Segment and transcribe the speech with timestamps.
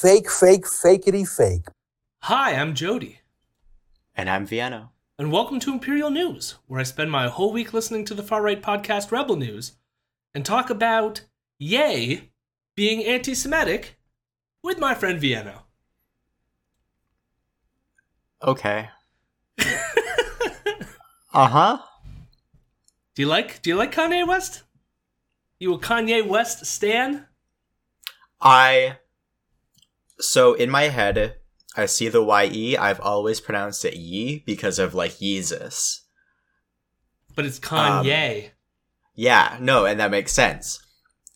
[0.00, 1.66] Fake, fake, fakeity fake.
[2.22, 3.20] Hi, I'm Jody,
[4.14, 4.90] And I'm Vienna.
[5.18, 8.40] and welcome to Imperial News, where I spend my whole week listening to the far
[8.40, 9.72] right podcast Rebel News
[10.34, 11.22] and talk about
[11.58, 12.30] yay
[12.76, 13.98] being anti Semitic
[14.62, 15.64] with my friend Vienna.
[18.40, 18.90] Okay.
[21.34, 21.78] uh huh.
[23.16, 24.62] Do you like do you like Kanye West?
[25.58, 27.26] You a Kanye West stan?
[28.40, 28.98] I.
[30.20, 31.36] So in my head,
[31.76, 32.76] I see the YE.
[32.76, 36.00] I've always pronounced it Ye because of like Yeezus.
[37.34, 38.44] But it's Kanye.
[38.44, 38.50] Um,
[39.14, 40.80] yeah, no, and that makes sense.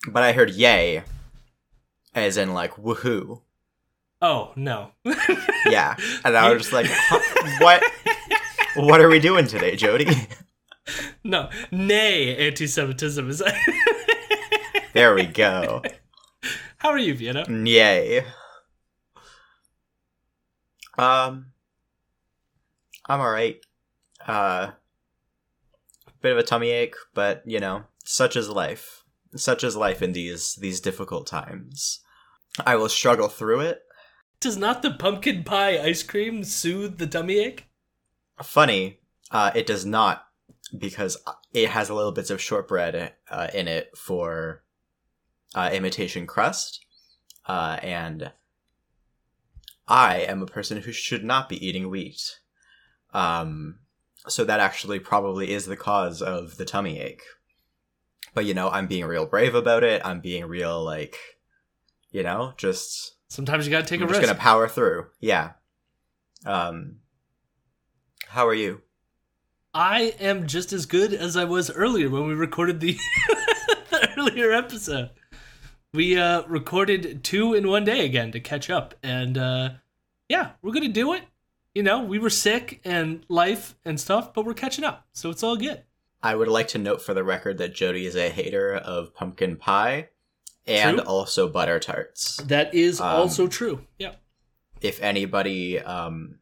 [0.08, 1.04] But I heard yay
[2.14, 3.42] as in like woohoo.
[4.20, 4.90] oh, no.
[5.66, 5.96] Yeah.
[6.24, 7.82] And I was just like, huh, what?
[8.76, 10.06] What are we doing today, Jody?
[11.24, 11.50] no.
[11.70, 13.42] Nay, anti Semitism is
[14.92, 15.82] there we go.
[16.78, 17.44] How are you, Vienna?
[17.48, 18.24] Yay.
[20.98, 21.46] Um,
[23.06, 23.60] I'm alright.
[24.26, 24.72] Uh,
[26.20, 29.04] bit of a tummy ache, but you know, such is life.
[29.34, 32.00] Such is life in these these difficult times.
[32.64, 33.82] I will struggle through it.
[34.40, 37.66] Does not the pumpkin pie ice cream soothe the tummy ache?
[38.42, 38.98] Funny,
[39.30, 40.26] uh, it does not
[40.76, 41.16] because
[41.52, 44.62] it has a little bits of shortbread uh, in it for
[45.54, 46.84] uh, imitation crust,
[47.46, 48.32] uh, and
[49.92, 52.38] I am a person who should not be eating wheat.
[53.12, 53.80] Um,
[54.26, 57.22] so that actually probably is the cause of the tummy ache.
[58.32, 60.00] But you know, I'm being real brave about it.
[60.02, 61.16] I'm being real like,
[62.10, 64.30] you know, just Sometimes you gotta take I'm a just risk.
[64.30, 65.08] gonna power through.
[65.20, 65.52] Yeah.
[66.46, 67.00] Um.
[68.28, 68.80] How are you?
[69.74, 72.96] I am just as good as I was earlier when we recorded the,
[73.90, 75.10] the earlier episode.
[75.92, 79.70] We uh, recorded two in one day again to catch up, and uh,
[80.32, 81.22] yeah, we're gonna do it.
[81.74, 85.42] You know, we were sick and life and stuff, but we're catching up, so it's
[85.42, 85.82] all good.
[86.22, 89.56] I would like to note for the record that Jody is a hater of pumpkin
[89.56, 90.08] pie
[90.66, 91.06] and True.
[91.06, 92.36] also butter tarts.
[92.38, 93.84] That is Um, also true.
[93.98, 94.14] Yeah.
[94.80, 96.38] If anybody um,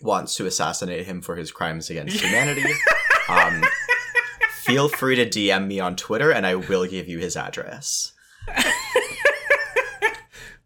[0.00, 2.72] wants to assassinate him for his crimes against humanity,
[3.28, 3.62] um,
[4.64, 8.12] feel free to DM me on Twitter and I will give you his address.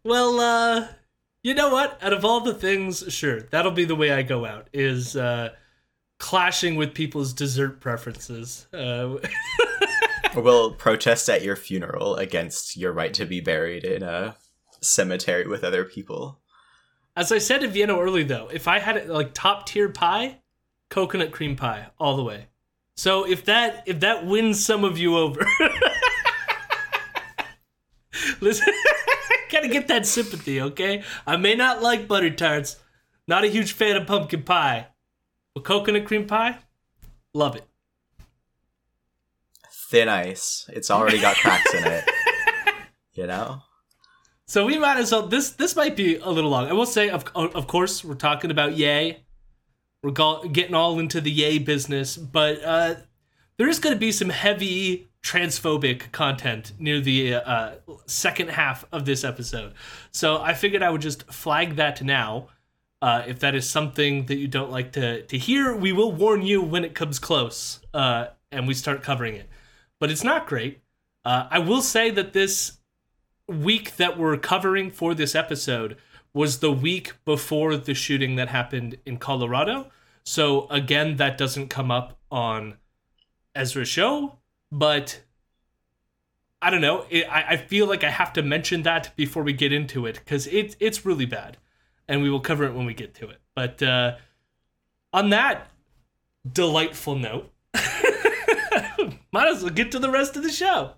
[0.03, 0.87] Well, uh,
[1.45, 1.99] you know what?
[2.01, 4.67] Out of all the things, sure, that'll be the way I go out.
[4.73, 5.49] Is uh,
[6.19, 8.67] clashing with people's dessert preferences.
[8.73, 9.17] Uh,
[10.35, 14.35] We'll protest at your funeral against your right to be buried in a
[14.81, 16.41] cemetery with other people.
[17.15, 20.39] As I said in Vienna early though, if I had like top tier pie,
[20.89, 22.47] coconut cream pie all the way.
[22.97, 25.39] So if that if that wins some of you over,
[28.41, 28.73] listen,
[29.51, 31.03] gotta get that sympathy, okay?
[31.25, 32.77] I may not like butter tarts,
[33.27, 34.87] not a huge fan of pumpkin pie,
[35.53, 36.59] but coconut cream pie,
[37.33, 37.67] love it.
[39.89, 40.69] Thin ice.
[40.73, 42.09] It's already got cracks in it.
[43.13, 43.61] You know?
[44.45, 45.25] So we might as well.
[45.27, 46.67] This this might be a little long.
[46.67, 49.23] I will say, of of course, we're talking about Yay.
[50.03, 52.95] We're getting all into the Yay business, but uh,
[53.57, 57.71] there is going to be some heavy transphobic content near the uh,
[58.05, 59.73] second half of this episode.
[60.11, 62.49] So I figured I would just flag that now.
[63.01, 66.43] Uh, if that is something that you don't like to to hear, we will warn
[66.43, 69.49] you when it comes close uh, and we start covering it.
[69.99, 70.81] But it's not great.
[71.25, 72.77] Uh, I will say that this
[73.47, 75.97] week that we're covering for this episode
[76.33, 79.89] was the week before the shooting that happened in Colorado.
[80.23, 82.77] So again, that doesn't come up on
[83.55, 84.37] Ezra's show,
[84.75, 85.21] but
[86.61, 87.05] I don't know.
[87.09, 90.15] It, I, I feel like I have to mention that before we get into it
[90.15, 91.57] because it, it's really bad,
[92.07, 93.37] and we will cover it when we get to it.
[93.55, 94.17] But uh,
[95.13, 95.71] on that
[96.51, 97.49] delightful note,
[99.31, 100.91] might as well get to the rest of the show.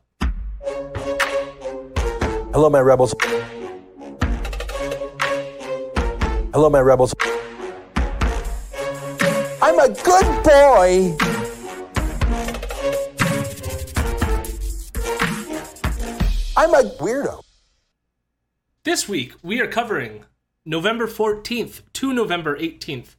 [2.52, 3.14] Hello, my rebels.
[6.52, 7.14] Hello, my rebels.
[9.62, 11.37] I'm a good boy.
[16.60, 17.44] I'm a weirdo.
[18.84, 20.26] This week, we are covering
[20.66, 23.16] November 14th to November 18th.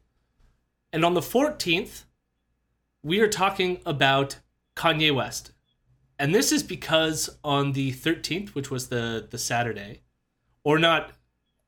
[0.93, 2.02] And on the 14th,
[3.05, 4.40] we are talking about
[4.75, 5.52] Kanye West.
[6.19, 10.00] And this is because on the 13th, which was the, the Saturday,
[10.64, 11.12] or not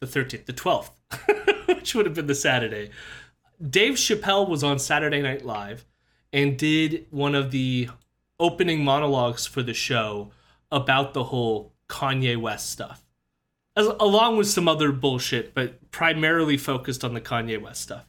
[0.01, 0.91] the 13th, the 12th,
[1.69, 2.91] which would have been the Saturday,
[3.65, 5.87] Dave Chappelle was on Saturday Night Live
[6.33, 7.91] and did one of the
[8.41, 10.33] opening monologues for the show
[10.71, 13.05] about the whole Kanye West stuff
[13.77, 18.05] as, along with some other bullshit, but primarily focused on the Kanye West stuff.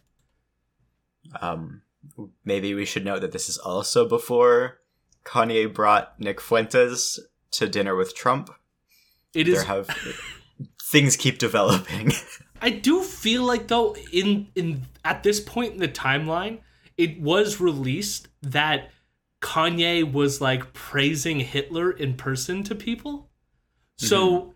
[1.42, 1.81] Um,
[2.44, 4.80] maybe we should note that this is also before
[5.24, 7.19] Kanye brought Nick Fuentes
[7.52, 8.50] to dinner with Trump.
[9.34, 9.88] It is There have
[10.81, 12.12] things keep developing.
[12.62, 16.60] I do feel like though in in at this point in the timeline,
[16.98, 18.92] it was released that
[19.42, 23.30] Kanye was like praising Hitler in person to people.
[23.98, 24.54] So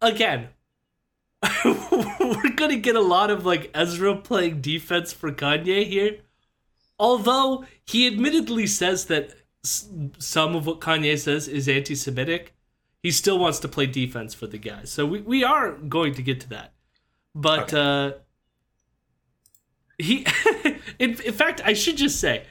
[0.00, 0.48] again,
[1.64, 6.18] we're gonna get a lot of like Ezra playing defense for Kanye here.
[6.98, 9.34] Although he admittedly says that
[9.64, 9.88] s-
[10.18, 12.54] some of what Kanye says is anti-Semitic,
[13.02, 14.82] he still wants to play defense for the guy.
[14.84, 16.72] So we, we are going to get to that.
[17.34, 18.12] But uh
[19.96, 20.26] he
[20.98, 22.44] in, in fact I should just say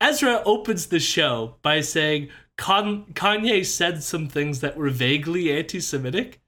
[0.00, 6.40] Ezra opens the show by saying Con- Kanye said some things that were vaguely anti-Semitic,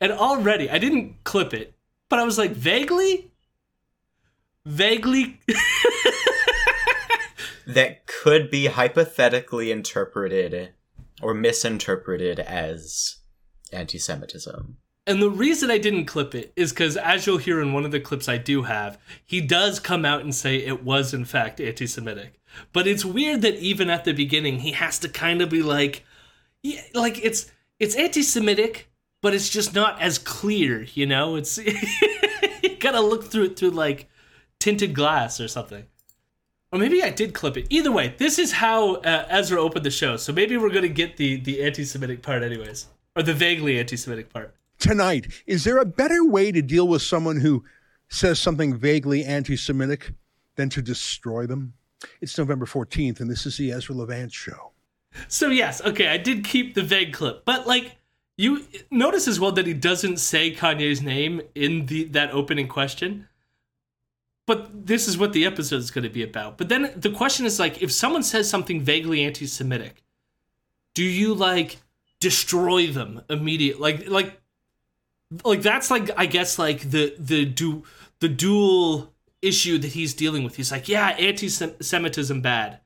[0.00, 1.74] and already I didn't clip it,
[2.08, 3.30] but I was like, vaguely,
[4.64, 5.40] vaguely.
[7.66, 10.72] that could be hypothetically interpreted
[11.22, 13.18] or misinterpreted as
[13.72, 14.76] anti-Semitism.
[15.06, 17.90] And the reason I didn't clip it is because, as you'll hear in one of
[17.90, 21.60] the clips I do have, he does come out and say it was, in fact,
[21.60, 22.40] anti Semitic.
[22.72, 26.04] But it's weird that even at the beginning, he has to kind of be like,
[26.62, 28.90] yeah, like it's it's anti Semitic,
[29.20, 31.36] but it's just not as clear, you know?
[31.36, 31.58] It's
[32.62, 34.08] you gotta look through it through like
[34.58, 35.84] tinted glass or something.
[36.72, 37.66] Or maybe I did clip it.
[37.68, 40.16] Either way, this is how uh, Ezra opened the show.
[40.16, 44.54] So maybe we're gonna get the the anti-Semitic part, anyways, or the vaguely anti-Semitic part.
[44.84, 45.32] Tonight.
[45.46, 47.64] Is there a better way to deal with someone who
[48.08, 50.12] says something vaguely anti Semitic
[50.56, 51.72] than to destroy them?
[52.20, 54.72] It's November 14th, and this is the Ezra Levant Show.
[55.28, 57.96] So yes, okay, I did keep the vague clip, but like
[58.36, 63.28] you notice as well that he doesn't say Kanye's name in the that opening question.
[64.46, 66.58] But this is what the episode is going to be about.
[66.58, 70.02] But then the question is like, if someone says something vaguely anti-Semitic,
[70.92, 71.78] do you like
[72.20, 73.80] destroy them immediately?
[73.80, 74.40] Like, like,
[75.44, 77.84] like that's like I guess like the the do
[78.20, 80.56] the dual issue that he's dealing with.
[80.56, 82.80] He's like, yeah, anti-Semitism bad.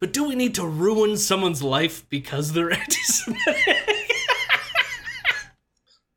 [0.00, 3.76] But do we need to ruin someone's life because they're anti-Semitic?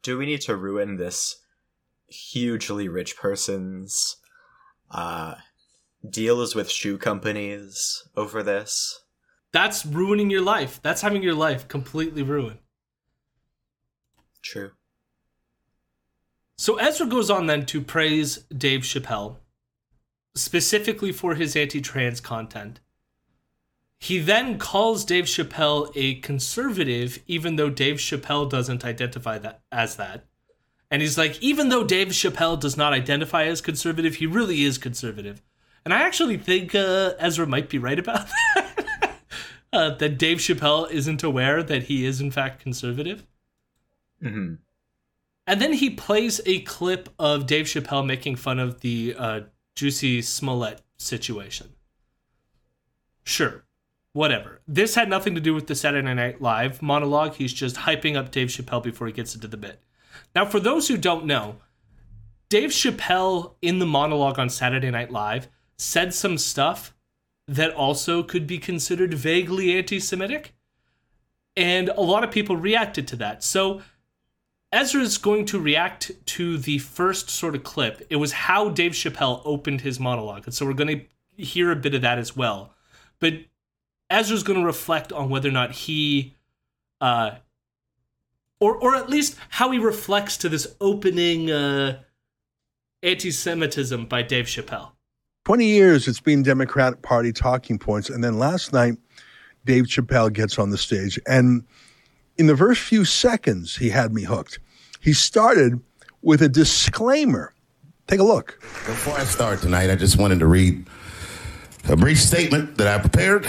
[0.02, 1.38] Do we need to ruin this
[2.08, 4.18] hugely rich person's
[4.92, 5.36] uh,
[6.08, 9.02] deals with shoe companies over this?
[9.52, 10.80] That's ruining your life.
[10.82, 12.60] That's having your life completely ruined.
[14.44, 14.72] True.
[16.58, 19.38] So Ezra goes on then to praise Dave Chappelle,
[20.36, 22.80] specifically for his anti-trans content.
[24.00, 29.96] He then calls Dave Chappelle a conservative, even though Dave Chappelle doesn't identify that as
[29.96, 30.26] that.
[30.92, 34.78] And he's like, even though Dave Chappelle does not identify as conservative, he really is
[34.78, 35.42] conservative.
[35.84, 39.16] And I actually think uh, Ezra might be right about that.
[39.74, 43.26] uh, that Dave Chappelle isn't aware that he is in fact conservative.
[44.22, 44.56] hmm
[45.48, 49.42] And then he plays a clip of Dave Chappelle making fun of the uh,
[49.76, 51.74] Jussie Smollett situation.
[53.24, 53.66] Sure,
[54.14, 54.62] whatever.
[54.68, 57.36] This had nothing to do with the Saturday Night Live monologue.
[57.36, 59.82] He's just hyping up Dave Chappelle before he gets into the bit.
[60.34, 61.58] Now, for those who don't know,
[62.50, 66.94] Dave Chappelle in the monologue on Saturday Night Live said some stuff
[67.48, 70.54] that also could be considered vaguely anti Semitic.
[71.58, 73.44] And a lot of people reacted to that.
[73.44, 73.82] So,
[74.76, 78.06] Ezra's going to react to the first sort of clip.
[78.10, 80.44] It was how Dave Chappelle opened his monologue.
[80.44, 82.74] And so we're going to hear a bit of that as well.
[83.20, 83.36] But
[84.10, 86.36] Ezra's going to reflect on whether or not he,
[87.00, 87.36] uh,
[88.60, 92.02] or, or at least how he reflects to this opening uh,
[93.02, 94.92] anti Semitism by Dave Chappelle.
[95.46, 98.10] 20 years it's been Democratic Party talking points.
[98.10, 98.98] And then last night,
[99.64, 101.18] Dave Chappelle gets on the stage.
[101.26, 101.64] And
[102.38, 104.60] in the first few seconds, he had me hooked.
[105.06, 105.80] He started
[106.24, 107.54] with a disclaimer.
[108.08, 108.58] Take a look.
[108.60, 110.84] Before I start tonight, I just wanted to read
[111.88, 113.46] a brief statement that I prepared.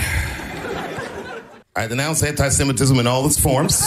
[1.75, 3.80] I denounce anti Semitism in all its forms.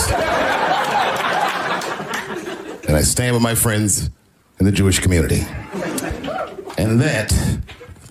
[2.87, 4.09] and I stand with my friends
[4.59, 5.41] in the Jewish community.
[6.79, 7.29] And that,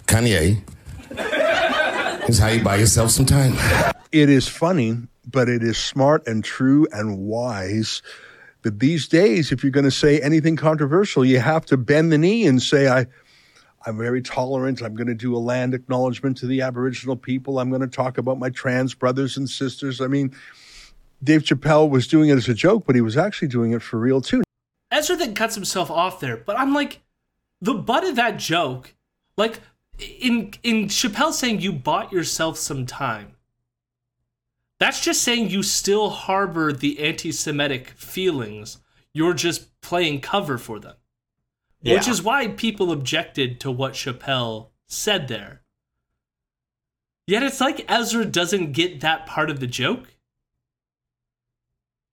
[0.06, 0.62] Kanye,
[2.28, 3.54] is how you buy yourself some time.
[4.12, 8.02] It is funny, but it is smart and true and wise
[8.68, 12.18] that these days, if you're going to say anything controversial, you have to bend the
[12.18, 13.06] knee and say, I,
[13.86, 14.82] I'm very tolerant.
[14.82, 17.60] I'm going to do a land acknowledgement to the Aboriginal people.
[17.60, 20.02] I'm going to talk about my trans brothers and sisters.
[20.02, 20.34] I mean,
[21.24, 23.98] Dave Chappelle was doing it as a joke, but he was actually doing it for
[23.98, 24.42] real too.
[24.90, 27.00] Ezra then cuts himself off there, but I'm like,
[27.62, 28.94] the butt of that joke,
[29.38, 29.60] like
[29.98, 33.32] in in Chappelle saying you bought yourself some time.
[34.78, 38.78] That's just saying you still harbor the anti-Semitic feelings.
[39.12, 40.94] You're just playing cover for them,
[41.82, 45.62] which is why people objected to what Chappelle said there.
[47.26, 50.14] Yet it's like Ezra doesn't get that part of the joke.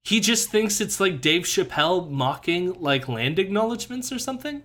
[0.03, 4.63] He just thinks it's like Dave Chappelle mocking like land acknowledgments or something.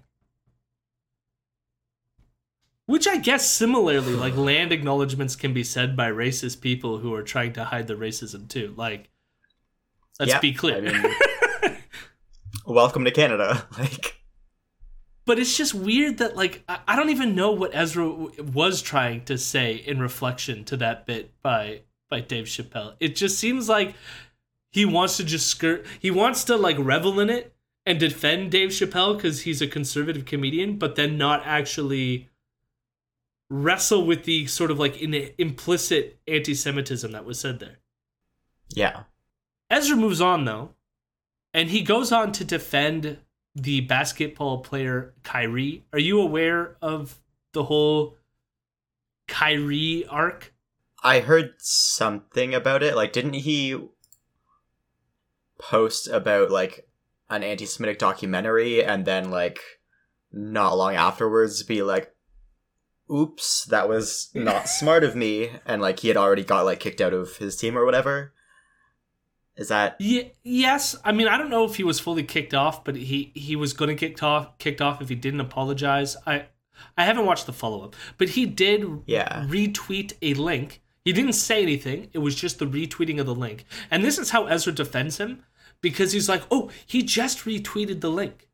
[2.91, 7.23] Which I guess similarly, like land acknowledgments can be said by racist people who are
[7.23, 8.75] trying to hide the racism too.
[8.77, 9.11] Like,
[10.19, 10.79] let's be clear.
[10.79, 11.77] I mean-
[12.67, 13.69] Welcome to Canada.
[13.79, 14.17] Like,
[15.25, 18.83] but it's just weird that like I, I don't even know what Ezra w- was
[18.83, 22.95] trying to say in reflection to that bit by by Dave Chappelle.
[22.99, 23.95] It just seems like
[24.73, 25.87] he wants to just skirt.
[26.01, 27.55] He wants to like revel in it
[27.87, 32.30] and defend Dave Chappelle because he's a conservative comedian, but then not actually
[33.51, 37.81] wrestle with the sort of like in implicit anti-Semitism that was said there.
[38.75, 39.03] yeah.
[39.69, 40.71] Ezra moves on though,
[41.53, 43.19] and he goes on to defend
[43.55, 45.85] the basketball player Kyrie.
[45.93, 47.21] Are you aware of
[47.53, 48.17] the whole
[49.27, 50.55] Kyrie arc?
[51.03, 52.95] I heard something about it.
[52.95, 53.77] Like, didn't he
[55.59, 56.89] post about like
[57.29, 59.61] an anti-Semitic documentary, and then like
[60.33, 62.10] not long afterwards be like,
[63.13, 67.01] "Oops, that was not smart of me," and like he had already got like kicked
[67.01, 68.33] out of his team or whatever.
[69.57, 72.85] Is that Ye- yes, I mean I don't know if he was fully kicked off,
[72.85, 76.17] but he he was going to kicked off kicked off if he didn't apologize.
[76.27, 76.47] I
[76.97, 79.45] I haven't watched the follow up, but he did Yeah.
[79.49, 80.81] retweet a link.
[81.05, 82.09] He didn't say anything.
[82.13, 83.65] It was just the retweeting of the link.
[83.91, 85.43] And this is how Ezra defends him
[85.83, 88.49] because he's like, "Oh, he just retweeted the link."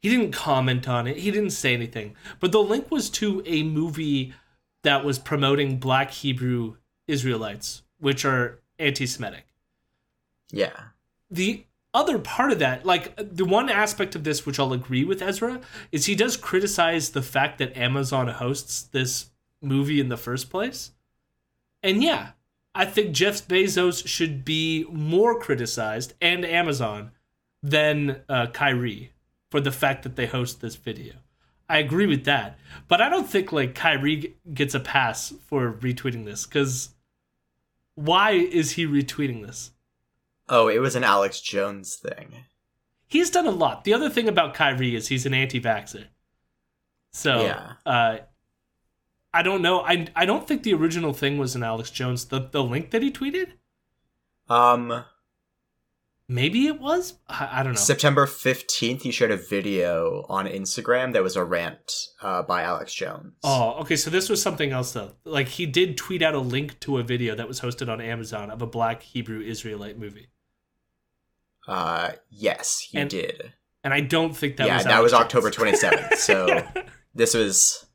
[0.00, 1.18] He didn't comment on it.
[1.18, 2.14] He didn't say anything.
[2.40, 4.32] But the link was to a movie
[4.84, 6.76] that was promoting black Hebrew
[7.06, 9.48] Israelites, which are anti-Semitic
[10.52, 10.70] yeah?
[11.30, 11.64] the
[11.94, 15.60] other part of that, like the one aspect of this which I'll agree with Ezra,
[15.90, 19.30] is he does criticize the fact that Amazon hosts this
[19.62, 20.92] movie in the first place.
[21.82, 22.30] And yeah,
[22.74, 27.12] I think Jeff Bezos should be more criticized and Amazon
[27.62, 29.12] than uh, Kyrie
[29.50, 31.14] for the fact that they host this video.
[31.68, 36.24] I agree with that, but I don't think like Kyrie gets a pass for retweeting
[36.24, 36.90] this because
[37.94, 39.72] why is he retweeting this?
[40.48, 42.44] Oh, it was an Alex Jones thing.
[43.06, 43.84] he's done a lot.
[43.84, 46.06] The other thing about Kyrie is he's an anti-vaxxer.
[47.12, 47.72] So Yeah.
[47.86, 48.18] uh,
[49.32, 49.80] I don't know.
[49.82, 52.24] I I don't think the original thing was an Alex Jones.
[52.26, 53.52] The the link that he tweeted,
[54.48, 55.04] Um,
[56.28, 57.14] maybe it was.
[57.28, 57.78] I, I don't know.
[57.78, 61.92] September 15th, he shared a video on Instagram that was a rant
[62.22, 63.32] uh, by Alex Jones.
[63.44, 63.96] oh, okay.
[63.96, 65.12] So this was something else though.
[65.24, 68.50] Like he did tweet out a link to a video that was hosted on Amazon
[68.50, 70.28] of a Black Hebrew Israelite movie,
[71.66, 73.52] Uh, yes, he And did.
[73.84, 74.68] and I don't think that was.
[74.68, 75.22] yeah, was that Alex was Jones.
[75.24, 76.14] October 27th.
[76.16, 76.66] So
[77.14, 77.86] this was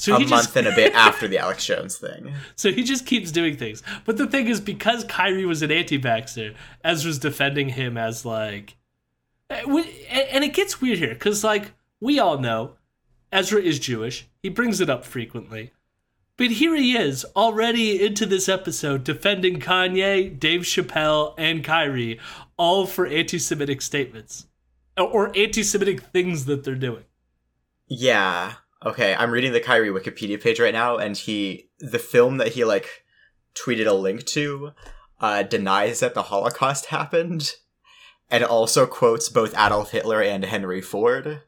[0.00, 2.32] So a month just and a bit after the Alex Jones thing.
[2.56, 3.82] So he just keeps doing things.
[4.04, 8.76] But the thing is, because Kyrie was an anti-vaxxer, Ezra's defending him as like,
[9.50, 12.76] Eh, we- and it gets weird here because like we all know,
[13.32, 14.26] Ezra is Jewish.
[14.42, 15.72] He brings it up frequently,
[16.36, 22.20] but here he is already into this episode defending Kanye, Dave Chappelle, and Kyrie,
[22.56, 24.46] all for anti-Semitic statements
[24.96, 27.04] or- or anti-Semitic things that they're doing.
[27.88, 28.52] Yeah.
[28.84, 32.64] Okay, I'm reading the Kyrie Wikipedia page right now, and he the film that he
[32.64, 33.04] like
[33.54, 34.70] tweeted a link to
[35.20, 37.54] uh, denies that the Holocaust happened,
[38.30, 41.42] and also quotes both Adolf Hitler and Henry Ford,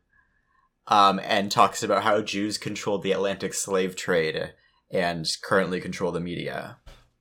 [0.89, 4.53] um, and talks about how Jews controlled the Atlantic slave trade
[4.91, 6.79] and currently control the media.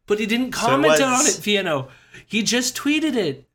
[0.08, 1.89] But he didn't So it comment was- on it, Viano.
[2.25, 3.48] He just tweeted it.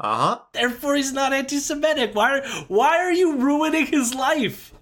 [0.00, 0.38] Uh huh.
[0.54, 2.14] Therefore, he's not anti-Semitic.
[2.14, 2.40] Why?
[2.68, 4.72] Why are you ruining his life?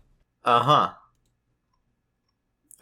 [0.45, 0.93] Uh huh.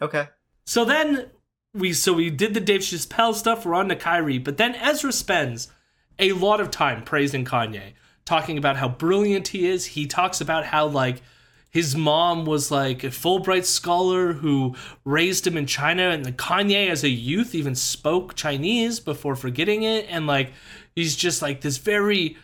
[0.01, 0.27] Okay.
[0.65, 1.31] So then
[1.73, 3.65] we so we did the Dave Chappelle stuff.
[3.65, 5.69] We're on to Kyrie, but then Ezra spends
[6.17, 7.93] a lot of time praising Kanye,
[8.25, 9.87] talking about how brilliant he is.
[9.87, 11.21] He talks about how like
[11.69, 14.75] his mom was like a Fulbright scholar who
[15.05, 20.05] raised him in China, and Kanye as a youth even spoke Chinese before forgetting it,
[20.09, 20.53] and like
[20.95, 22.37] he's just like this very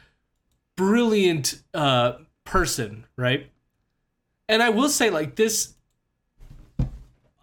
[0.76, 3.50] brilliant uh person, right?
[4.48, 5.75] And I will say like this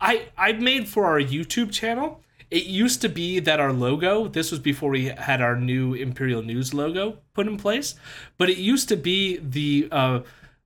[0.03, 4.51] I I made for our YouTube channel it used to be that our logo, this
[4.51, 7.95] was before we had our new Imperial News logo put in place,
[8.37, 10.21] but it used to be the uh,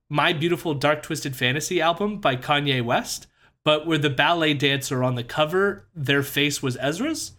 [0.09, 3.27] My Beautiful Dark Twisted Fantasy album by Kanye West,
[3.63, 7.31] but where the ballet dancer on the cover, their face was Ezra's.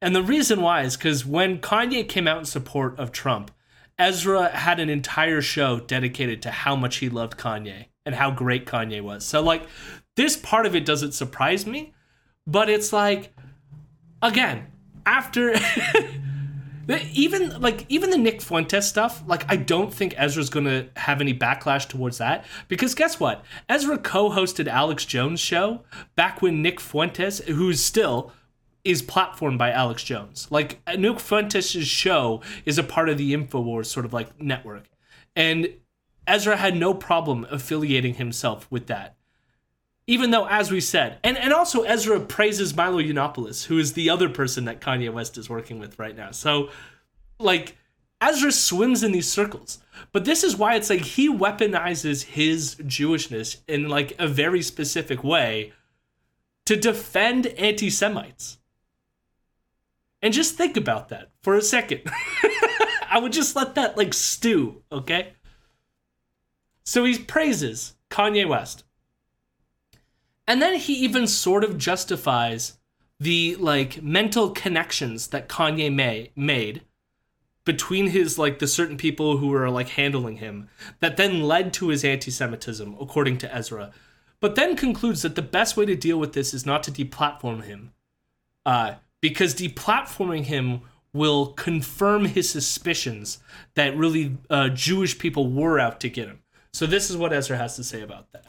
[0.00, 3.50] And the reason why is because when Kanye came out in support of Trump,
[3.98, 8.64] Ezra had an entire show dedicated to how much he loved Kanye and how great
[8.64, 9.26] Kanye was.
[9.26, 9.64] So, like,
[10.16, 11.94] this part of it doesn't surprise me,
[12.46, 13.34] but it's like,
[14.22, 14.66] again,
[15.06, 15.54] after.
[17.14, 21.32] even like even the Nick Fuentes stuff, like I don't think Ezra's gonna have any
[21.32, 23.42] backlash towards that because guess what?
[23.68, 25.80] Ezra co-hosted Alex Jones' show
[26.14, 28.32] back when Nick Fuentes, who's still
[28.84, 30.46] is platformed by Alex Jones.
[30.50, 34.84] Like Nick Fuentes' show is a part of the Infowars sort of like network.
[35.34, 35.68] And
[36.26, 39.16] Ezra had no problem affiliating himself with that.
[40.06, 44.10] Even though, as we said, and, and also Ezra praises Milo Yiannopoulos, who is the
[44.10, 46.30] other person that Kanye West is working with right now.
[46.30, 46.70] So,
[47.38, 47.76] like,
[48.20, 49.78] Ezra swims in these circles.
[50.12, 55.22] But this is why it's like he weaponizes his Jewishness in like a very specific
[55.24, 55.72] way
[56.66, 58.58] to defend anti Semites.
[60.22, 62.00] And just think about that for a second.
[63.10, 65.34] I would just let that like stew, okay?
[66.84, 68.83] So he praises Kanye West.
[70.46, 72.78] And then he even sort of justifies
[73.18, 76.82] the like mental connections that Kanye may, made
[77.64, 80.68] between his like the certain people who were like handling him
[81.00, 83.90] that then led to his anti-Semitism, according to Ezra.
[84.40, 87.64] But then concludes that the best way to deal with this is not to deplatform
[87.64, 87.92] him.
[88.66, 90.82] Uh, because deplatforming him
[91.14, 93.38] will confirm his suspicions
[93.74, 96.40] that really uh, Jewish people were out to get him.
[96.72, 98.46] So this is what Ezra has to say about that.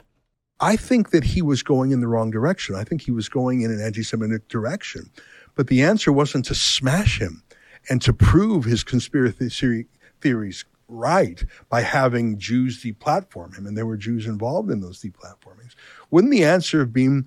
[0.59, 2.75] I think that he was going in the wrong direction.
[2.75, 5.09] I think he was going in an anti Semitic direction.
[5.55, 7.43] But the answer wasn't to smash him
[7.89, 9.88] and to prove his conspiracy
[10.21, 13.65] theories right by having Jews deplatform him.
[13.65, 15.75] And there were Jews involved in those deplatformings.
[16.12, 17.25] Wouldn't the answer have been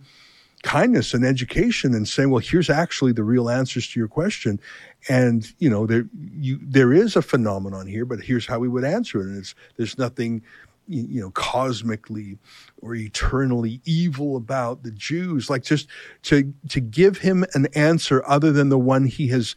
[0.62, 4.61] kindness and education and saying, well, here's actually the real answers to your question.
[5.09, 8.85] And, you know, there, you, there is a phenomenon here, but here's how we would
[8.85, 9.27] answer it.
[9.27, 10.43] And it's, there's nothing,
[10.88, 12.38] you know, cosmically
[12.81, 15.51] or eternally evil about the Jews.
[15.51, 15.88] Like just
[16.23, 19.57] to, to give him an answer other than the one he has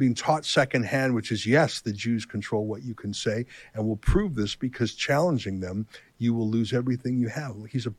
[0.00, 3.96] been taught secondhand, which is yes, the Jews control what you can say, and will
[3.96, 5.86] prove this because challenging them,
[6.18, 7.54] you will lose everything you have.
[7.70, 7.94] He's a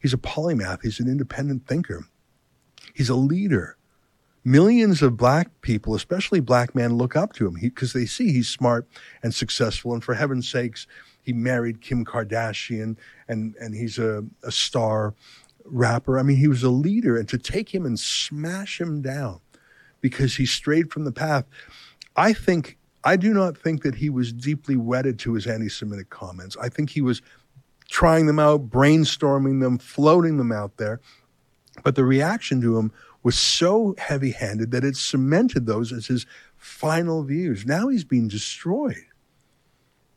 [0.00, 0.82] he's a polymath.
[0.82, 2.06] He's an independent thinker.
[2.94, 3.76] He's a leader.
[4.42, 8.48] Millions of black people, especially black men, look up to him because they see he's
[8.48, 8.88] smart
[9.22, 9.92] and successful.
[9.92, 10.86] And for heaven's sakes,
[11.22, 12.96] he married Kim Kardashian,
[13.28, 15.14] and and he's a, a star
[15.64, 16.18] rapper.
[16.18, 19.40] I mean, he was a leader, and to take him and smash him down
[20.00, 21.44] because he strayed from the path.
[22.16, 26.10] I think, I do not think that he was deeply wedded to his anti Semitic
[26.10, 26.56] comments.
[26.60, 27.22] I think he was
[27.88, 31.00] trying them out, brainstorming them, floating them out there.
[31.82, 36.26] But the reaction to him was so heavy handed that it cemented those as his
[36.56, 37.66] final views.
[37.66, 39.04] Now he's being destroyed.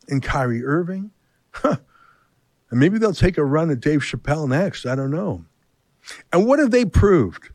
[0.08, 1.12] And Kyrie Irving,
[1.64, 1.80] and
[2.72, 4.86] maybe they'll take a run at Dave Chappelle next.
[4.86, 5.46] I don't know.
[6.32, 7.50] And what have they proved?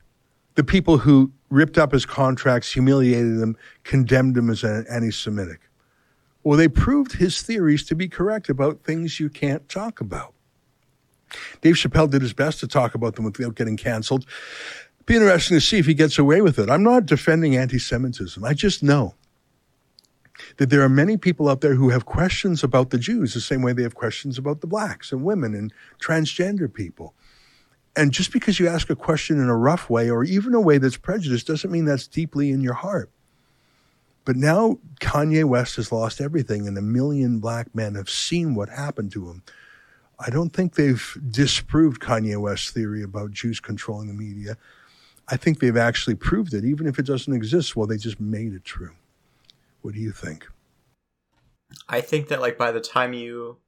[0.55, 5.61] The people who ripped up his contracts, humiliated him, condemned him as an anti Semitic.
[6.43, 10.35] Well, they proved his theories to be correct about things you can't talk about.
[11.61, 14.25] Dave Chappelle did his best to talk about them without getting canceled.
[15.05, 16.71] Be interesting to see if he gets away with it.
[16.71, 18.43] I'm not defending anti Semitism.
[18.45, 19.15] I just know
[20.57, 23.63] that there are many people out there who have questions about the Jews the same
[23.63, 27.15] way they have questions about the blacks and women and transgender people.
[27.97, 30.79] And just because you ask a question in a rough way or even a way
[30.79, 33.11] that's prejudiced doesn't mean that's deeply in your heart.
[34.25, 38.69] But now Kanye West has lost everything, and a million black men have seen what
[38.69, 39.43] happened to him.
[40.21, 44.57] I don't think they've disproved Kanye West's theory about Jews controlling the media.
[45.29, 47.75] I think they've actually proved it, even if it doesn't exist.
[47.75, 48.93] Well, they just made it true.
[49.83, 50.47] What do you think?
[51.89, 53.59] I think that, like, by the time you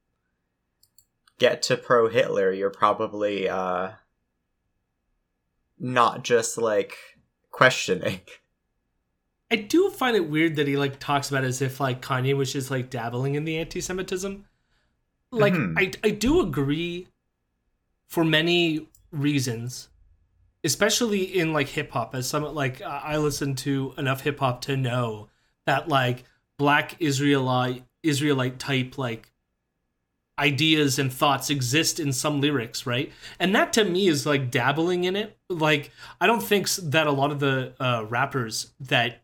[1.39, 3.91] get to pro Hitler, you're probably uh,
[5.81, 6.97] not just like
[7.51, 8.21] questioning.
[9.51, 12.37] I do find it weird that he like talks about it as if like Kanye
[12.37, 14.45] was just like dabbling in the anti-Semitism.
[15.33, 15.77] Like mm-hmm.
[15.77, 17.09] I I do agree
[18.07, 19.89] for many reasons,
[20.63, 22.15] especially in like hip hop.
[22.15, 25.30] As some like I listen to enough hip hop to know
[25.67, 26.25] that like
[26.59, 29.31] black Israelite Israelite type like
[30.41, 33.13] ideas and thoughts exist in some lyrics, right?
[33.39, 35.37] And that to me is like dabbling in it.
[35.49, 39.23] Like I don't think that a lot of the uh, rappers that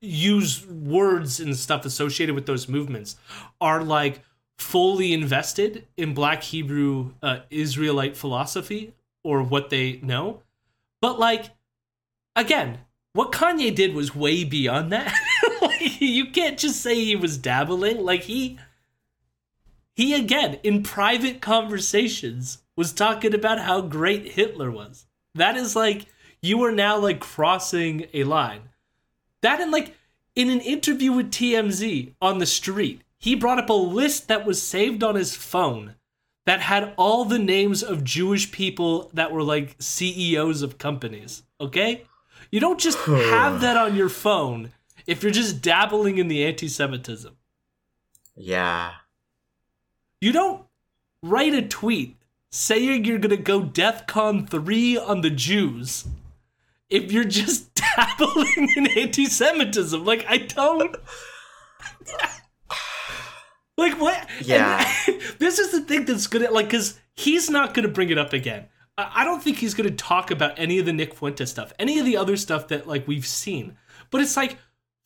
[0.00, 3.16] use words and stuff associated with those movements
[3.60, 4.20] are like
[4.56, 10.42] fully invested in Black Hebrew uh, Israelite philosophy or what they know.
[11.02, 11.50] But like
[12.36, 12.78] again,
[13.12, 15.12] what Kanye did was way beyond that.
[16.00, 18.04] you can't just say he was dabbling.
[18.04, 18.58] Like he
[19.94, 25.06] he again in private conversations was talking about how great Hitler was.
[25.34, 26.06] That is like
[26.42, 28.62] you are now like crossing a line.
[29.42, 29.96] That and like
[30.34, 34.62] in an interview with TMZ on the street, he brought up a list that was
[34.62, 35.96] saved on his phone
[36.46, 41.42] that had all the names of Jewish people that were like CEOs of companies.
[41.60, 42.04] Okay?
[42.50, 44.72] You don't just have that on your phone
[45.10, 47.36] if you're just dabbling in the anti Semitism.
[48.36, 48.92] Yeah.
[50.20, 50.66] You don't
[51.20, 52.16] write a tweet
[52.52, 56.06] saying you're gonna go DEFCON 3 on the Jews
[56.88, 60.04] if you're just dabbling in anti Semitism.
[60.04, 60.96] Like, I don't.
[63.76, 64.28] like, what?
[64.42, 64.88] Yeah.
[65.08, 68.32] And this is the thing that's gonna, like, because he's not gonna bring it up
[68.32, 68.68] again.
[68.96, 71.98] I I don't think he's gonna talk about any of the Nick Fuentes stuff, any
[71.98, 73.76] of the other stuff that, like, we've seen.
[74.12, 74.56] But it's like,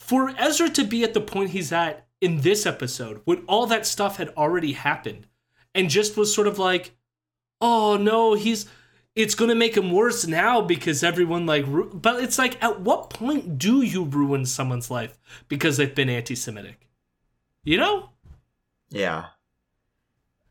[0.06, 3.86] for Ezra to be at the point he's at in this episode, when all that
[3.86, 5.26] stuff had already happened,
[5.74, 6.94] and just was sort of like,
[7.60, 8.66] oh no, he's
[9.16, 11.90] it's gonna make him worse now because everyone like ru-.
[11.94, 15.16] but it's like at what point do you ruin someone's life
[15.48, 16.88] because they've been anti-semitic
[17.62, 18.10] you know
[18.90, 19.26] Yeah.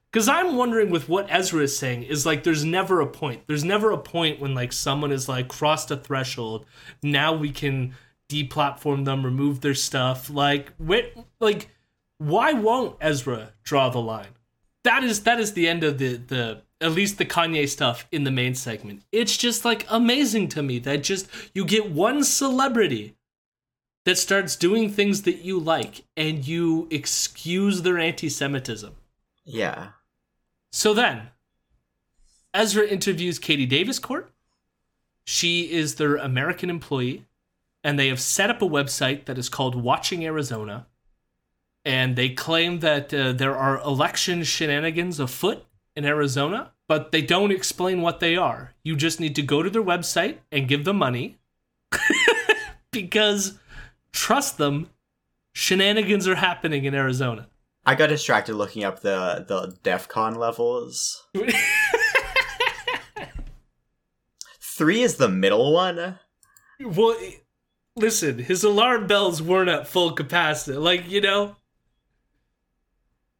[0.10, 3.66] because i'm wondering with what ezra is saying is like there's never a point there's
[3.66, 6.66] never a point when like someone is like crossed a threshold
[7.04, 7.94] now we can
[8.30, 11.70] deplatform them remove their stuff like wh- like
[12.18, 14.36] why won't ezra draw the line
[14.84, 18.26] that is that is the end of the the at least the Kanye stuff in
[18.26, 19.04] the main segment.
[19.12, 23.16] It's just like amazing to me that just you get one celebrity
[24.04, 28.94] that starts doing things that you like and you excuse their anti-Semitism.
[29.46, 29.90] Yeah.
[30.74, 31.30] So then,
[32.54, 34.26] Ezra interviews Katie Daviscourt.
[35.26, 37.26] She is their American employee,
[37.84, 40.88] and they have set up a website that is called Watching Arizona.
[41.86, 45.66] And they claim that uh, there are election shenanigans afoot
[45.96, 48.74] in Arizona, but they don't explain what they are.
[48.84, 51.40] You just need to go to their website and give them money
[52.92, 53.60] because,
[54.14, 54.90] trust them,
[55.54, 57.50] shenanigans are happening in Arizona.
[57.86, 61.28] I got distracted looking up the the DEF CON levels.
[64.62, 66.18] Three is the middle one.
[66.80, 67.18] Well,
[67.96, 70.78] listen, his alarm bells weren't at full capacity.
[70.78, 71.56] Like you know,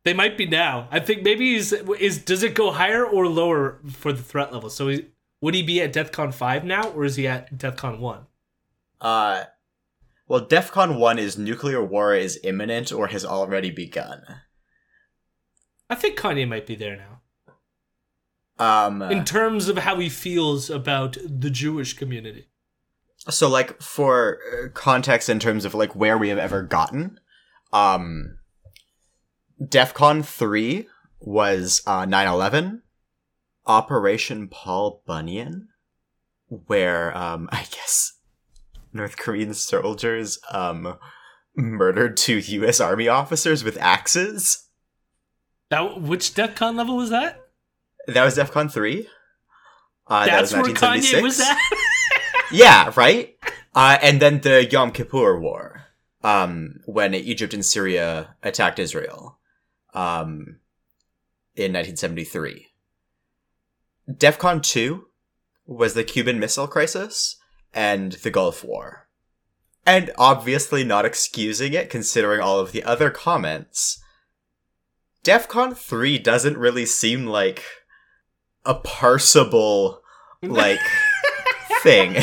[0.04, 0.88] they might be now.
[0.92, 2.20] I think maybe he's is.
[2.20, 4.70] Does it go higher or lower for the threat level?
[4.70, 5.08] So he,
[5.42, 8.28] would he be at DeathCon five now, or is he at DeathCon one?
[9.02, 9.44] Uh,
[10.28, 14.24] well, DEF CON 1 is nuclear war is imminent or has already begun.
[15.90, 17.22] I think Kanye might be there now
[18.58, 22.48] Um, in terms of how he feels about the Jewish community.
[23.30, 27.20] So like for uh, context in terms of like where we have ever gotten,
[27.72, 28.38] um,
[29.66, 30.88] DEF CON 3
[31.20, 32.82] was uh 9/11,
[33.66, 35.70] Operation Paul Bunyan,
[36.48, 38.14] where um I guess
[38.92, 40.98] North Korean soldiers um
[41.56, 42.80] murdered two U.S.
[42.80, 44.68] Army officers with axes.
[45.70, 47.40] That which DeathCon level was that?
[48.08, 49.08] That was DEF CON 3.
[50.06, 51.24] Uh, that was where Kanye 1976.
[51.24, 51.58] was at.
[52.54, 53.36] yeah, right?
[53.76, 55.86] Uh, and then the Yom Kippur War,
[56.24, 59.40] um, when Egypt and Syria attacked Israel
[59.94, 60.60] um,
[61.56, 62.68] in 1973.
[64.10, 65.08] DEFCON 2
[65.66, 67.38] was the Cuban Missile Crisis
[67.74, 69.08] and the Gulf War.
[69.86, 74.02] And obviously not excusing it considering all of the other comments.
[75.24, 77.64] DEFCON 3 doesn't really seem like
[78.66, 80.00] a parsable,
[80.42, 80.80] like,
[81.82, 82.16] thing.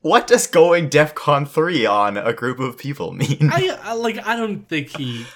[0.00, 3.50] What does going DEFCON 3 on a group of people mean?
[3.52, 4.24] I, I like.
[4.26, 5.26] I don't think he.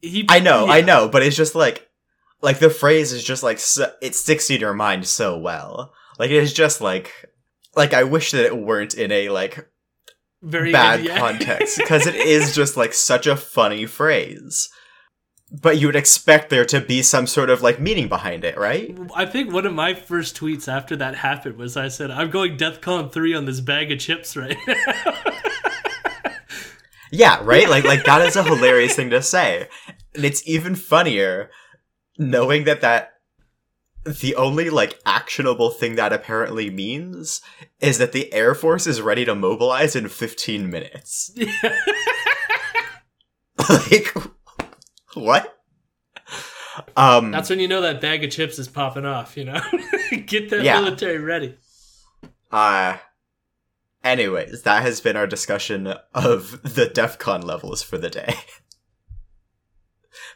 [0.00, 0.26] He.
[0.28, 1.88] I know, I know, but it's just like,
[2.42, 5.94] like the phrase is just like so, it sticks in your mind so well.
[6.18, 7.12] Like it is just like,
[7.74, 9.66] like I wish that it weren't in a like
[10.42, 11.18] Very bad yeah.
[11.18, 14.68] context because it is just like such a funny phrase.
[15.52, 18.96] But you would expect there to be some sort of like meaning behind it, right?
[19.14, 22.56] I think one of my first tweets after that happened was I said, I'm going
[22.56, 25.14] DEFCON 3 on this bag of chips right now.
[27.14, 27.68] Yeah, right?
[27.68, 29.68] Like like that is a hilarious thing to say.
[30.16, 31.48] and it's even funnier
[32.18, 33.12] knowing that that
[34.04, 37.40] the only like actionable thing that apparently means
[37.80, 41.30] is that the Air Force is ready to mobilize in 15 minutes.
[43.68, 44.12] like
[45.14, 45.58] what?
[46.96, 49.60] Um That's when you know that bag of chips is popping off, you know?
[50.26, 50.80] Get that Yeah.
[50.80, 51.56] military ready.
[52.50, 52.96] uh
[54.02, 58.34] anyways, that has been our discussion of the DEFCON levels for the day.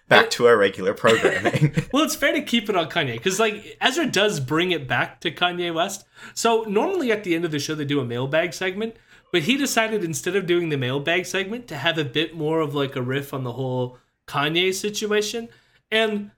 [0.09, 1.75] Back to our regular programming.
[1.93, 5.21] Well, it's fair to keep it on Kanye because, like, Ezra does bring it back
[5.21, 6.07] to Kanye West.
[6.35, 8.97] So normally at the end of the show they do a mailbag segment,
[9.33, 12.75] but he decided instead of doing the mailbag segment to have a bit more of
[12.75, 15.49] like a riff on the whole Kanye situation,
[15.91, 16.31] and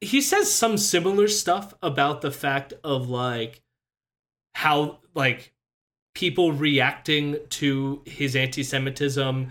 [0.00, 3.62] he says some similar stuff about the fact of like
[4.52, 5.52] how like
[6.14, 9.50] people reacting to his anti-Semitism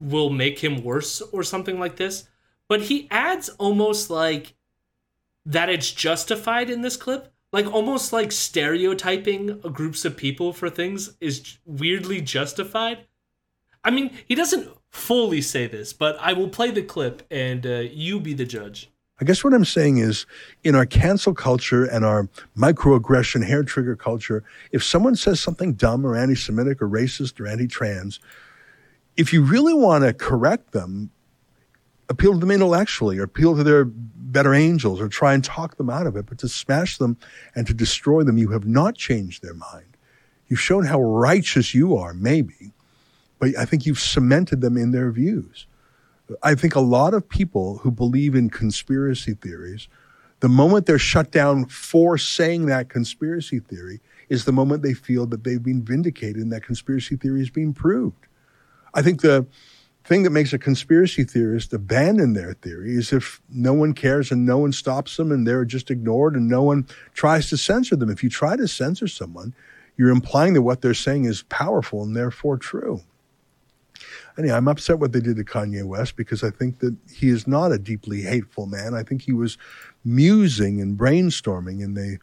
[0.00, 2.28] will make him worse or something like this.
[2.68, 4.54] But he adds almost like
[5.46, 7.32] that it's justified in this clip.
[7.52, 13.06] Like almost like stereotyping groups of people for things is weirdly justified.
[13.82, 17.84] I mean, he doesn't fully say this, but I will play the clip and uh,
[17.90, 18.90] you be the judge.
[19.20, 20.26] I guess what I'm saying is
[20.62, 26.04] in our cancel culture and our microaggression hair trigger culture, if someone says something dumb
[26.04, 28.20] or anti Semitic or racist or anti trans,
[29.16, 31.10] if you really want to correct them,
[32.10, 35.88] appeal to them intellectually or appeal to their better angels or try and talk them
[35.88, 36.26] out of it.
[36.26, 37.16] But to smash them
[37.54, 39.96] and to destroy them, you have not changed their mind.
[40.48, 42.72] You've shown how righteous you are, maybe,
[43.38, 45.66] but I think you've cemented them in their views.
[46.42, 49.88] I think a lot of people who believe in conspiracy theories,
[50.40, 55.26] the moment they're shut down for saying that conspiracy theory is the moment they feel
[55.26, 58.26] that they've been vindicated and that conspiracy theory is being proved.
[58.92, 59.46] I think the
[60.04, 64.46] thing that makes a conspiracy theorist abandon their theory is if no one cares and
[64.46, 68.10] no one stops them and they're just ignored and no one tries to censor them.
[68.10, 69.54] If you try to censor someone,
[69.96, 73.00] you're implying that what they're saying is powerful and therefore true.
[74.38, 77.46] Anyway, I'm upset what they did to Kanye West because I think that he is
[77.46, 78.94] not a deeply hateful man.
[78.94, 79.56] I think he was
[80.04, 82.18] musing and brainstorming and they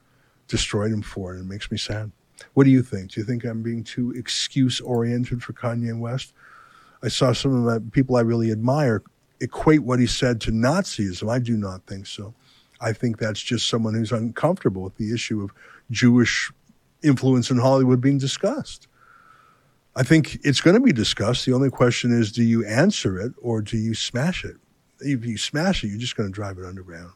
[0.48, 1.40] destroyed him for it.
[1.40, 2.12] It makes me sad.
[2.54, 3.12] What do you think?
[3.12, 6.34] Do you think I'm being too excuse oriented for Kanye West?
[7.02, 9.02] I saw some of the people I really admire
[9.42, 11.30] equate what he said to Nazism.
[11.30, 12.34] I do not think so.
[12.80, 15.52] I think that's just someone who's uncomfortable with the issue of
[15.90, 16.52] Jewish
[17.02, 18.88] influence in Hollywood being discussed.
[19.96, 21.46] I think it's going to be discussed.
[21.46, 24.56] The only question is do you answer it or do you smash it?
[25.00, 27.12] If you smash it, you're just going to drive it underground.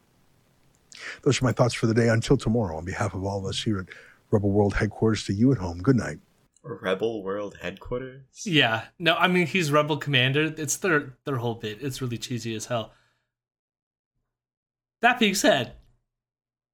[1.24, 2.10] Those are my thoughts for the day.
[2.10, 3.88] Until tomorrow, on behalf of all of us here at
[4.32, 6.20] Rebel World headquarters to you at home, good night.
[6.64, 8.24] Rebel World headquarters?
[8.44, 8.86] Yeah.
[9.00, 10.54] No, I mean he's Rebel Commander.
[10.58, 11.82] It's their their whole bit.
[11.82, 12.94] It's really cheesy as hell.
[15.02, 15.74] That being said,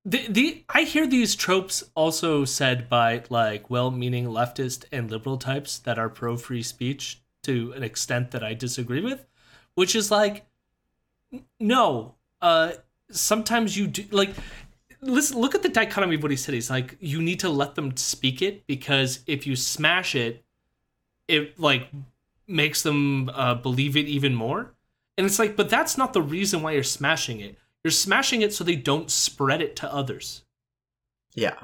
[0.06, 5.80] the the I hear these tropes also said by like well-meaning leftist and liberal types
[5.80, 9.26] that are pro free speech to an extent that I disagree with,
[9.76, 10.46] which is like
[11.60, 12.74] no, uh
[13.12, 14.32] sometimes you do like
[15.02, 16.54] listen look at the dichotomy of what he said.
[16.54, 20.44] He's like you need to let them speak it because if you smash it
[21.28, 21.88] it like
[22.48, 24.74] makes them uh, believe it even more.
[25.18, 27.58] And it's like, but that's not the reason why you're smashing it.
[27.84, 30.44] You're smashing it so they don't spread it to others.
[31.36, 31.56] Yeah.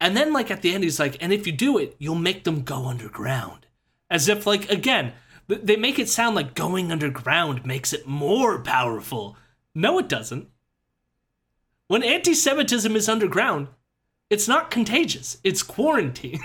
[0.00, 2.44] And then, like, at the end, he's like, and if you do it, you'll make
[2.44, 3.66] them go underground.
[4.10, 5.12] As if, like, again,
[5.48, 9.36] they make it sound like going underground makes it more powerful.
[9.74, 10.48] No, it doesn't.
[11.88, 13.68] When anti Semitism is underground,
[14.30, 16.40] it's not contagious, it's quarantined.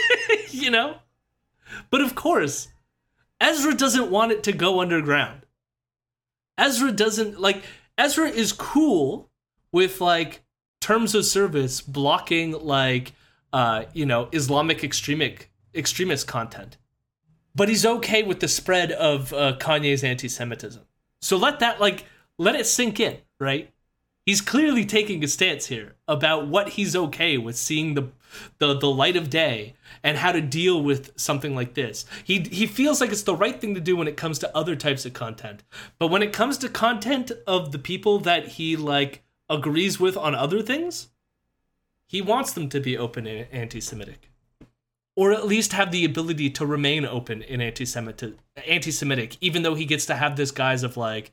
[0.50, 0.98] you know?
[1.90, 2.68] But of course,
[3.40, 5.42] Ezra doesn't want it to go underground.
[6.56, 7.62] Ezra doesn't like
[7.98, 9.30] Ezra is cool
[9.72, 10.42] with like
[10.80, 13.12] terms of service blocking like
[13.52, 16.76] uh you know Islamic extremic extremist content.
[17.54, 20.82] But he's okay with the spread of uh, Kanye's anti-Semitism.
[21.22, 22.04] So let that like
[22.38, 23.72] let it sink in, right?
[24.26, 28.08] He's clearly taking a stance here about what he's okay with seeing the
[28.58, 32.04] the the light of day and how to deal with something like this.
[32.24, 34.74] He he feels like it's the right thing to do when it comes to other
[34.74, 35.62] types of content.
[36.00, 40.34] But when it comes to content of the people that he like agrees with on
[40.34, 41.10] other things,
[42.08, 44.32] he wants them to be open and anti-Semitic.
[45.14, 48.34] Or at least have the ability to remain open and anti-Semitic,
[48.66, 51.32] anti-Semitic, even though he gets to have this guise of like,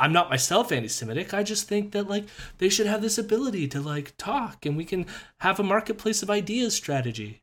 [0.00, 1.34] I'm not myself anti-Semitic.
[1.34, 2.24] I just think that like
[2.56, 5.04] they should have this ability to like talk and we can
[5.38, 7.42] have a marketplace of ideas strategy.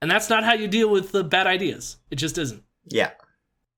[0.00, 1.96] And that's not how you deal with the bad ideas.
[2.10, 2.62] It just isn't.
[2.84, 3.10] Yeah.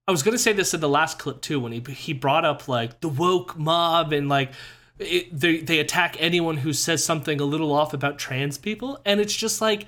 [0.07, 2.69] I was gonna say this in the last clip too when he he brought up
[2.69, 4.53] like the woke mob and like
[4.99, 9.19] it, they they attack anyone who says something a little off about trans people and
[9.19, 9.87] it's just like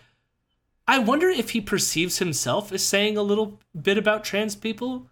[0.88, 5.09] I wonder if he perceives himself as saying a little bit about trans people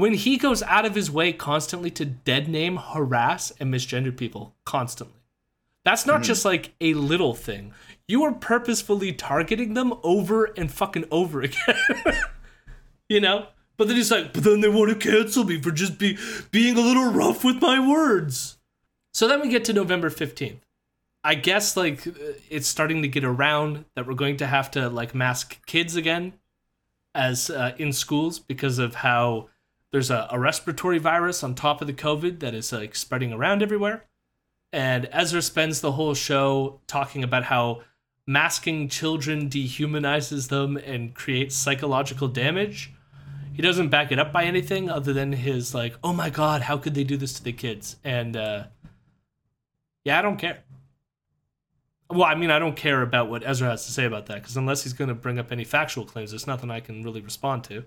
[0.00, 4.54] when he goes out of his way constantly to dead name, harass, and misgender people
[4.64, 5.20] constantly.
[5.84, 7.72] That's not just like a little thing.
[8.06, 11.76] You are purposefully targeting them over and fucking over again.
[13.08, 13.46] you know?
[13.76, 16.18] But then he's like, but then they want to cancel me for just be
[16.50, 18.58] being a little rough with my words.
[19.14, 20.60] So then we get to November 15th.
[21.24, 22.06] I guess like
[22.48, 26.34] it's starting to get around that we're going to have to like mask kids again
[27.14, 29.48] as uh, in schools because of how
[29.92, 33.62] there's a, a respiratory virus on top of the COVID that is like spreading around
[33.62, 34.04] everywhere.
[34.72, 37.82] And Ezra spends the whole show talking about how
[38.26, 42.92] masking children dehumanizes them and creates psychological damage.
[43.52, 46.76] He doesn't back it up by anything other than his like, "Oh my god, how
[46.78, 48.64] could they do this to the kids?" And uh
[50.04, 50.62] yeah, I don't care.
[52.08, 54.56] Well, I mean, I don't care about what Ezra has to say about that because
[54.56, 57.64] unless he's going to bring up any factual claims, there's nothing I can really respond
[57.64, 57.84] to.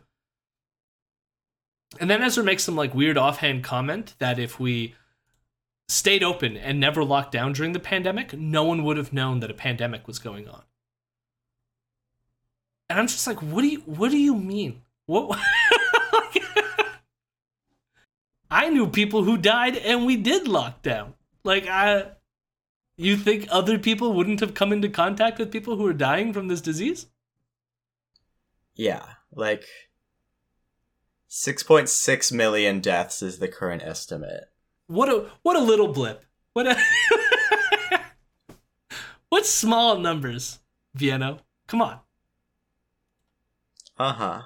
[1.99, 4.95] And then Ezra makes some like weird offhand comment that if we
[5.87, 9.51] stayed open and never locked down during the pandemic, no one would have known that
[9.51, 10.63] a pandemic was going on.
[12.89, 14.81] And I'm just like, what do you what do you mean?
[15.05, 15.39] What
[18.51, 21.15] I knew people who died and we did lock down.
[21.43, 22.11] Like I
[22.97, 26.47] you think other people wouldn't have come into contact with people who are dying from
[26.47, 27.07] this disease?
[28.75, 29.03] Yeah,
[29.33, 29.65] like
[31.33, 34.51] 6.6 million deaths is the current estimate.
[34.85, 36.25] What a what a little blip.
[36.53, 36.77] What a
[39.29, 40.59] What small numbers,
[40.93, 41.39] Vienna.
[41.65, 41.99] Come on.
[43.97, 44.43] Uh-huh.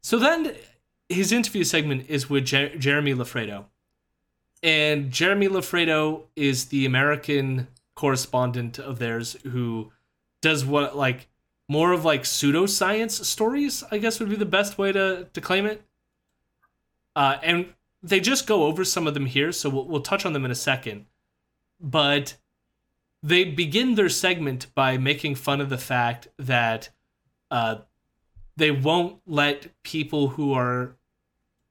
[0.00, 0.54] So then
[1.08, 3.64] his interview segment is with Jer- Jeremy Loffredo.
[4.62, 7.66] And Jeremy Loffredo is the American
[7.96, 9.90] correspondent of theirs who
[10.40, 11.26] does what like
[11.68, 15.66] more of like pseudoscience stories, I guess would be the best way to, to claim
[15.66, 15.82] it.
[17.14, 20.32] Uh, and they just go over some of them here, so we'll, we'll touch on
[20.32, 21.06] them in a second.
[21.80, 22.36] But
[23.22, 26.90] they begin their segment by making fun of the fact that
[27.50, 27.76] uh,
[28.56, 30.96] they won't let people who are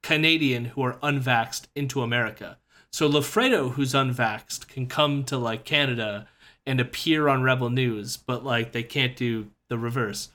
[0.03, 2.57] Canadian who are unvaxxed into America.
[2.91, 6.27] So Loffredo, who's unvaxxed, can come to like Canada
[6.65, 10.29] and appear on Rebel News, but like they can't do the reverse.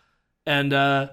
[0.46, 1.10] And uh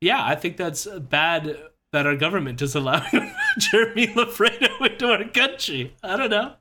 [0.00, 1.56] yeah, I think that's bad
[1.92, 5.94] that our government is allowing Jeremy Loffredo into our country.
[6.02, 6.54] I don't know.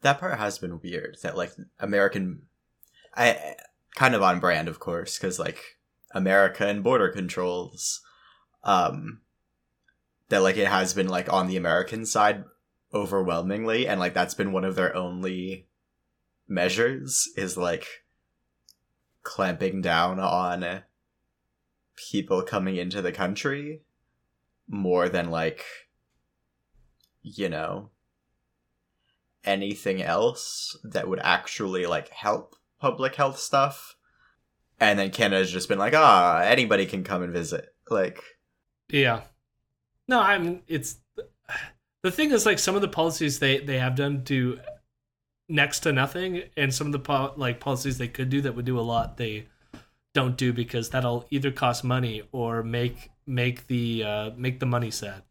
[0.00, 1.18] That part has been weird.
[1.22, 2.42] That like American,
[3.14, 3.54] I
[3.94, 5.78] kind of on brand, of course, because like
[6.12, 8.00] America and border controls,
[8.64, 9.20] um,
[10.30, 12.44] that like it has been like on the American side
[12.92, 15.68] overwhelmingly, and like that's been one of their only
[16.48, 17.86] measures is like
[19.22, 20.82] clamping down on
[21.96, 23.82] people coming into the country
[24.68, 25.64] more than like
[27.22, 27.90] you know
[29.44, 33.96] anything else that would actually like help public health stuff
[34.80, 38.20] and then canada's just been like ah anybody can come and visit like
[38.88, 39.22] Yeah.
[40.06, 40.96] No, I mean it's
[42.02, 44.58] the thing is like some of the policies they they have done do
[45.48, 48.64] next to nothing, and some of the po- like policies they could do that would
[48.64, 49.46] do a lot they
[50.14, 54.90] don't do because that'll either cost money or make make the uh, make the money
[54.90, 55.22] sad.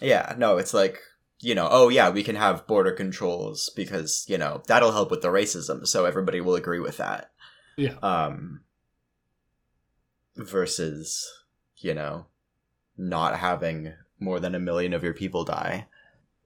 [0.00, 1.00] yeah no it's like
[1.40, 5.22] you know oh yeah we can have border controls because you know that'll help with
[5.22, 7.30] the racism so everybody will agree with that
[7.76, 7.94] Yeah.
[8.02, 8.60] um
[10.36, 11.26] versus
[11.76, 12.26] you know
[12.96, 15.86] not having more than a million of your people die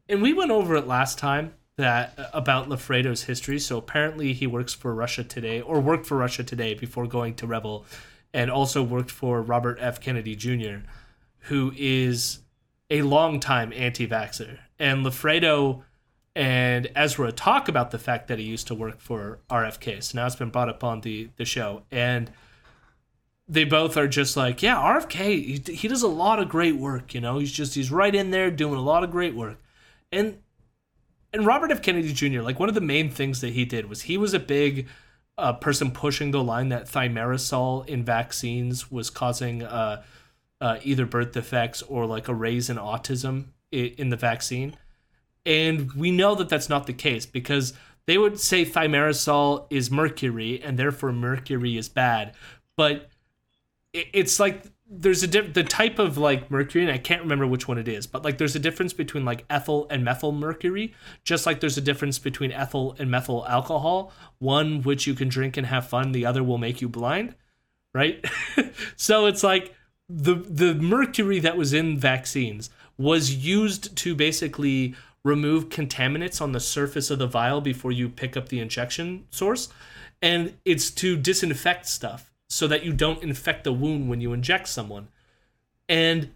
[0.08, 3.58] And we went over it last time that uh, about Loffredo's history.
[3.58, 7.46] So apparently he works for Russia Today or worked for Russia Today before going to
[7.46, 7.84] Rebel
[8.34, 10.00] and also worked for Robert F.
[10.00, 10.86] Kennedy Jr.,
[11.46, 12.40] who is
[12.90, 14.58] a longtime anti-vaxxer.
[14.78, 15.82] And Loffredo
[16.34, 20.02] and Ezra talk about the fact that he used to work for RFK.
[20.02, 21.82] So now it's been brought up on the, the show.
[21.90, 22.30] And
[23.48, 27.12] they both are just like, yeah, RFK, he, he does a lot of great work,
[27.12, 27.38] you know.
[27.38, 29.58] He's just he's right in there doing a lot of great work.
[30.10, 30.38] And
[31.32, 31.82] and Robert F.
[31.82, 34.38] Kennedy Jr., like one of the main things that he did was he was a
[34.38, 34.88] big
[35.38, 40.02] uh, person pushing the line that thimerosal in vaccines was causing uh,
[40.60, 44.76] uh, either birth defects or like a raise in autism in the vaccine.
[45.46, 47.72] And we know that that's not the case because
[48.06, 52.34] they would say thimerosal is mercury and therefore mercury is bad.
[52.76, 53.08] But
[53.92, 54.64] it's like
[54.94, 57.88] there's a diff- the type of like mercury, and I can't remember which one it
[57.88, 61.78] is, but like there's a difference between like ethyl and methyl mercury, just like there's
[61.78, 64.12] a difference between ethyl and methyl alcohol.
[64.38, 67.34] One which you can drink and have fun, the other will make you blind,
[67.94, 68.24] right?
[68.96, 69.74] so it's like
[70.08, 72.68] the the mercury that was in vaccines
[72.98, 78.36] was used to basically remove contaminants on the surface of the vial before you pick
[78.36, 79.68] up the injection source
[80.20, 84.68] and it's to disinfect stuff so that you don't infect the wound when you inject
[84.68, 85.08] someone.
[85.88, 86.30] And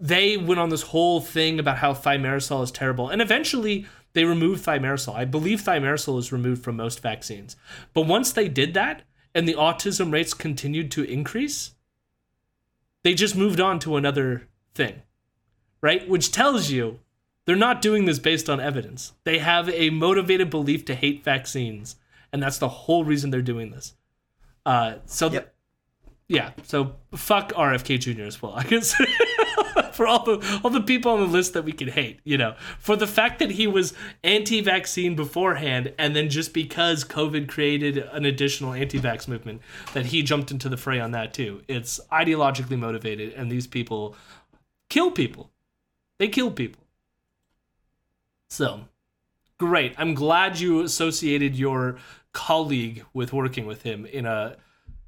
[0.00, 3.08] they went on this whole thing about how thimerosal is terrible.
[3.08, 5.14] And eventually they removed thimerosal.
[5.14, 7.56] I believe thimerosal is removed from most vaccines.
[7.94, 9.02] But once they did that
[9.34, 11.72] and the autism rates continued to increase
[13.02, 15.02] they just moved on to another thing
[15.80, 16.08] right?
[16.08, 17.00] Which tells you
[17.44, 19.12] they're not doing this based on evidence.
[19.24, 21.96] They have a motivated belief to hate vaccines,
[22.32, 23.94] and that's the whole reason they're doing this.
[24.66, 25.54] Uh, so, Yep.
[26.28, 26.50] yeah.
[26.64, 28.24] So fuck RFK Jr.
[28.24, 28.52] as well.
[28.54, 28.94] I guess
[29.92, 32.56] for all the all the people on the list that we can hate, you know,
[32.80, 33.94] for the fact that he was
[34.24, 39.62] anti-vaccine beforehand, and then just because COVID created an additional anti-vax movement,
[39.94, 41.62] that he jumped into the fray on that too.
[41.68, 44.16] It's ideologically motivated, and these people
[44.90, 45.50] kill people.
[46.18, 46.82] They kill people.
[48.50, 48.80] So,
[49.58, 49.94] great.
[49.96, 51.98] I'm glad you associated your
[52.36, 54.58] colleague with working with him in a,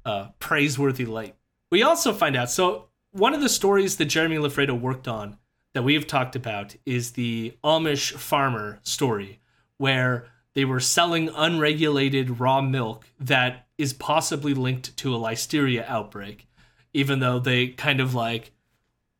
[0.03, 1.35] a praiseworthy light.
[1.71, 5.37] We also find out so one of the stories that Jeremy Loffredo worked on
[5.75, 9.39] that we have talked about is the Amish farmer story,
[9.77, 10.25] where
[10.55, 16.47] they were selling unregulated raw milk that is possibly linked to a listeria outbreak,
[16.93, 18.51] even though they kind of like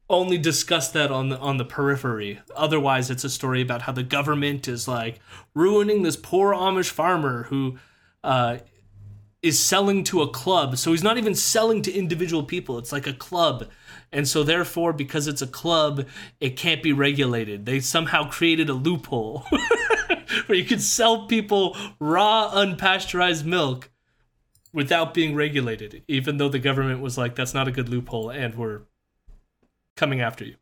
[0.10, 2.39] only discuss that on the on the periphery.
[2.55, 5.20] Otherwise, it's a story about how the government is like
[5.53, 7.78] ruining this poor Amish farmer who
[8.24, 8.57] uh,
[9.41, 10.78] is selling to a club.
[10.78, 12.78] So he's not even selling to individual people.
[12.78, 13.70] It's like a club.
[14.11, 16.07] And so therefore, because it's a club,
[16.39, 17.65] it can't be regulated.
[17.65, 19.45] They somehow created a loophole
[20.45, 23.89] where you could sell people raw, unpasteurized milk
[24.74, 28.55] without being regulated, even though the government was like, that's not a good loophole, and
[28.55, 28.82] we're
[29.95, 30.55] coming after you.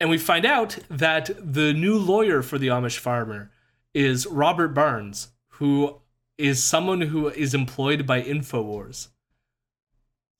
[0.00, 3.50] And we find out that the new lawyer for the Amish farmer
[3.94, 6.00] is Robert Barnes, who
[6.38, 9.08] is someone who is employed by InfoWars.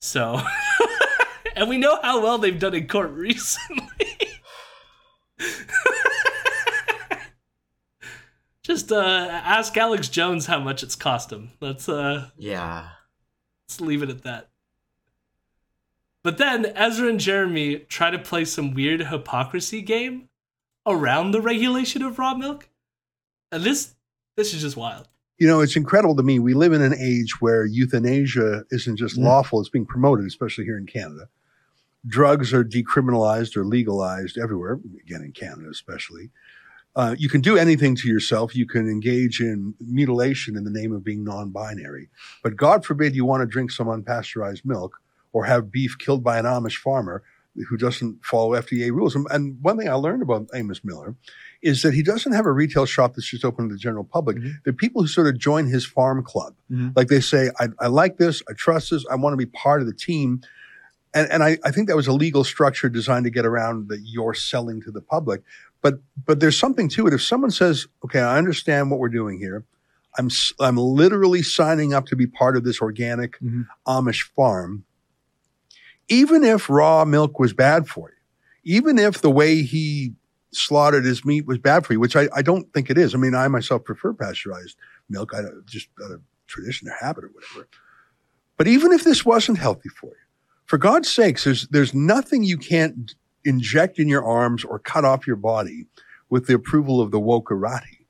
[0.01, 0.39] So,
[1.55, 3.83] and we know how well they've done in court recently.
[8.63, 8.97] Just uh,
[9.31, 11.51] ask Alex Jones how much it's cost him.
[11.61, 12.89] Let's uh, Yeah.
[13.67, 14.49] let's leave it at that.
[16.23, 20.27] But then Ezra and Jeremy try to play some weird hypocrisy game
[20.85, 22.67] around the regulation of raw milk.
[23.51, 23.95] And this
[24.35, 25.07] this is just wild.
[25.37, 26.39] You know, it's incredible to me.
[26.39, 29.23] We live in an age where euthanasia isn't just Mm.
[29.23, 31.29] lawful, it's being promoted, especially here in Canada.
[32.05, 36.31] Drugs are decriminalized or legalized everywhere, again, in Canada especially.
[36.95, 38.55] Uh, you can do anything to yourself.
[38.55, 42.09] You can engage in mutilation in the name of being non binary.
[42.41, 44.95] But God forbid you want to drink some unpasteurized milk
[45.31, 47.21] or have beef killed by an Amish farmer
[47.69, 49.15] who doesn't follow FDA rules.
[49.15, 51.15] And, and one thing I learned about Amos Miller
[51.61, 54.37] is that he doesn't have a retail shop that's just open to the general public.
[54.37, 54.53] Mhm.
[54.63, 56.53] They're people who sort of join his farm club.
[56.71, 56.95] Mhm.
[56.95, 59.81] Like they say, I, I like this, I trust this, I want to be part
[59.81, 60.41] of the team.
[61.13, 64.01] And, and I, I think that was a legal structure designed to get around that
[64.03, 65.41] you're selling to the public.
[65.81, 67.13] But but there's something to it.
[67.13, 69.63] If someone says, "Okay, I understand what we're doing here.
[70.17, 70.29] I'm
[70.59, 73.67] I'm literally signing up to be part of this organic Mhm.
[73.87, 74.83] Amish farm,"
[76.09, 80.13] even if raw milk was bad for you, even if the way he
[80.57, 83.13] slaughtered his meat was bad for you, which I, I don't think it is.
[83.13, 84.77] I mean, I myself prefer pasteurized
[85.09, 85.33] milk.
[85.33, 87.67] I just out of tradition or habit or whatever.
[88.57, 90.25] But even if this wasn't healthy for you,
[90.65, 95.27] for God's sakes, there's there's nothing you can't inject in your arms or cut off
[95.27, 95.85] your body
[96.29, 98.05] with the approval of the wokerati.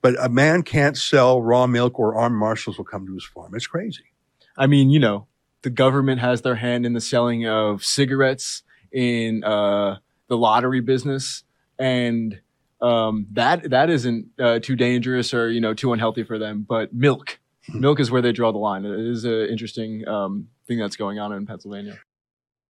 [0.00, 3.54] But a man can't sell raw milk or armed marshals will come to his farm.
[3.54, 4.12] It's crazy.
[4.56, 5.26] I mean, you know,
[5.62, 8.62] the government has their hand in the selling of cigarettes
[8.92, 9.98] in uh,
[10.28, 11.44] the lottery business,
[11.78, 12.40] and
[12.80, 16.66] um, that that isn't uh, too dangerous or you know too unhealthy for them.
[16.68, 17.38] But milk,
[17.72, 18.84] milk is where they draw the line.
[18.84, 21.98] It is an interesting um, thing that's going on in Pennsylvania.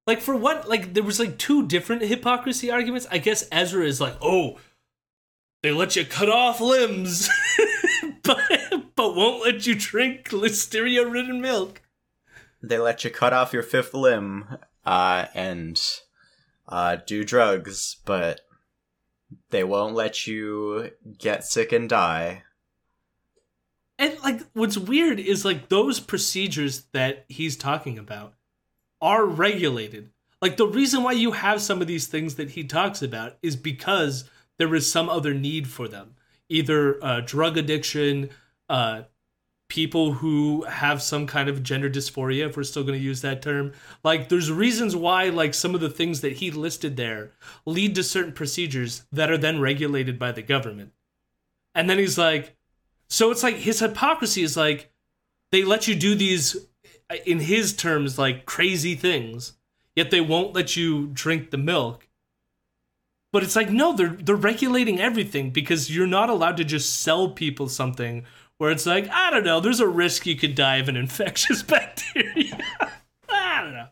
[0.07, 3.07] Like for what like there was like two different hypocrisy arguments.
[3.11, 4.59] I guess Ezra is like, "Oh,
[5.63, 7.31] they let you cut off limbs,
[8.23, 8.39] but
[8.95, 11.83] but won't let you drink listeria-ridden milk."
[12.63, 15.81] They let you cut off your fifth limb uh, and
[16.69, 18.41] uh, do drugs, but
[19.51, 22.43] they won't let you get sick and die.
[23.99, 28.35] And like what's weird is like those procedures that he's talking about
[29.01, 30.11] are regulated.
[30.41, 33.55] Like the reason why you have some of these things that he talks about is
[33.55, 34.29] because
[34.59, 36.17] there is some other need for them,
[36.49, 38.31] either uh, drug addiction,
[38.69, 39.03] uh,
[39.73, 43.41] people who have some kind of gender dysphoria, if we're still going to use that
[43.41, 43.73] term.
[44.05, 47.31] Like there's reasons why like some of the things that he listed there
[47.65, 50.93] lead to certain procedures that are then regulated by the government.
[51.75, 52.55] And then he's like,
[53.09, 54.93] so it's like his hypocrisy is like
[55.53, 56.55] they let you do these
[57.25, 59.55] in his terms like crazy things
[59.97, 62.09] yet they won't let you drink the milk
[63.33, 67.29] but it's like no they're they're regulating everything because you're not allowed to just sell
[67.29, 68.25] people something
[68.63, 71.63] where it's like i don't know there's a risk you could die of an infectious
[71.75, 72.57] bacteria.
[73.29, 73.89] I don't know.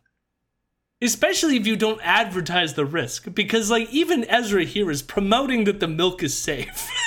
[1.02, 5.80] Especially if you don't advertise the risk because like even ezra here is promoting that
[5.80, 6.88] the milk is safe.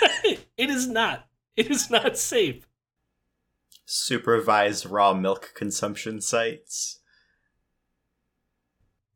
[0.57, 1.25] It is not.
[1.55, 2.67] It is not safe.
[3.85, 6.99] Supervised raw milk consumption sites.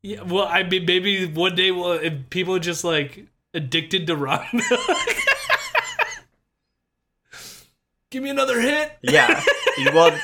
[0.02, 4.16] Yeah, well, I mean, maybe one day, well, if people are just like addicted to
[4.16, 5.27] raw milk.
[8.10, 8.92] Give me another hit.
[9.02, 9.42] Yeah.
[9.78, 10.18] You- well,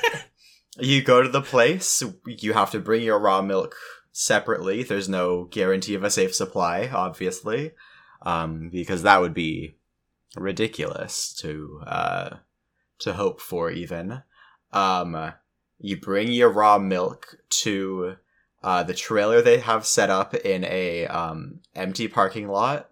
[0.80, 3.76] you go to the place, you have to bring your raw milk
[4.10, 4.82] separately.
[4.82, 7.70] There's no guarantee of a safe supply, obviously,
[8.22, 9.76] um, because that would be
[10.36, 12.30] ridiculous to uh,
[12.98, 13.70] to hope for.
[13.70, 14.22] Even
[14.72, 15.32] um,
[15.78, 18.16] you bring your raw milk to
[18.64, 22.90] uh, the trailer they have set up in a um, empty parking lot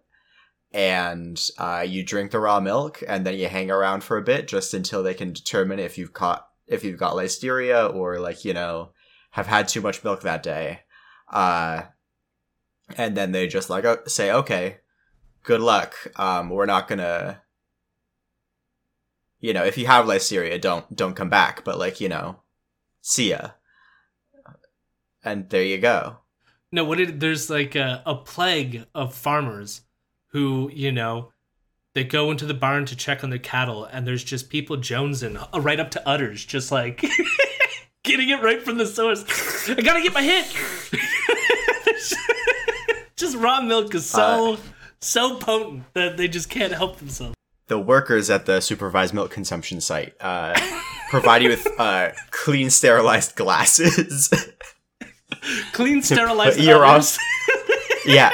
[0.75, 4.49] and uh, you drink the raw milk and then you hang around for a bit
[4.49, 8.55] just until they can determine if you've caught if you've got listeria or like you
[8.55, 8.91] know
[9.33, 10.81] have had too much milk that day.
[11.31, 11.83] Uh,
[12.97, 14.79] and then they just like uh, say okay
[15.45, 15.95] good luck.
[16.17, 17.43] Um, we're not gonna
[19.41, 22.37] you know if you have listeria don't don't come back but like you know
[23.03, 23.51] see ya.
[25.25, 26.19] And there you go.
[26.73, 29.83] No, what did there's like a, a plague of farmers
[30.33, 31.33] who, you know,
[31.95, 35.37] they go into the barn to check on their cattle, and there's just people jonesing
[35.55, 37.05] uh, right up to udders, just like
[38.03, 39.25] getting it right from the source.
[39.69, 40.47] I gotta get my hit.
[43.17, 44.59] just raw milk is so
[45.01, 47.35] so potent that they just can't help themselves.
[47.69, 50.59] the workers at the supervised milk consumption site uh,
[51.11, 54.31] provide you with uh, clean sterilized glasses
[55.73, 57.19] Clean, sterilized put your udders.
[58.07, 58.31] yeah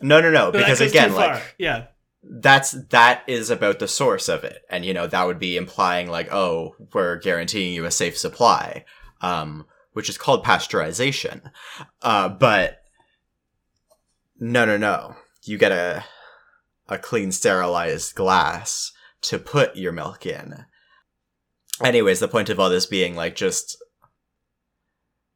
[0.00, 1.86] no no no That because again like yeah,
[2.22, 4.62] that's that is about the source of it.
[4.70, 8.84] And you know that would be implying like oh we're guaranteeing you a safe supply
[9.20, 11.50] um which is called pasteurization.
[12.02, 12.78] Uh but
[14.38, 15.16] no no no.
[15.44, 16.04] You get a
[16.88, 18.92] a clean sterilized glass
[19.22, 20.64] to put your milk in.
[21.82, 23.76] Anyways the point of all this being like just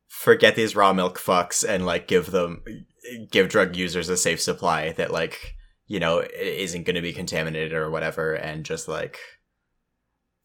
[0.09, 2.63] forget these raw milk fucks and like give them
[3.31, 5.55] give drug users a safe supply that like
[5.87, 9.19] you know isn't going to be contaminated or whatever and just like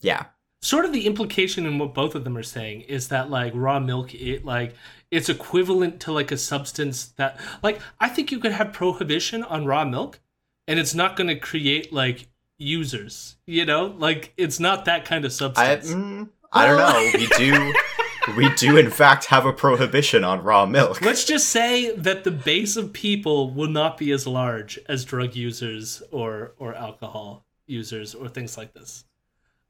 [0.01, 0.25] yeah.
[0.61, 3.79] Sort of the implication in what both of them are saying is that like raw
[3.79, 4.75] milk it like
[5.09, 9.65] it's equivalent to like a substance that like i think you could have prohibition on
[9.65, 10.19] raw milk
[10.67, 13.95] and it's not going to create like users you know?
[13.97, 15.91] Like it's not that kind of i substance.
[15.91, 17.11] mm, i don't know.
[17.13, 17.73] We do
[18.35, 21.01] we do in fact have a prohibition on raw milk.
[21.01, 25.35] Let's just say that the base of people will not be as large as drug
[25.35, 29.05] users or or alcohol users or things like this.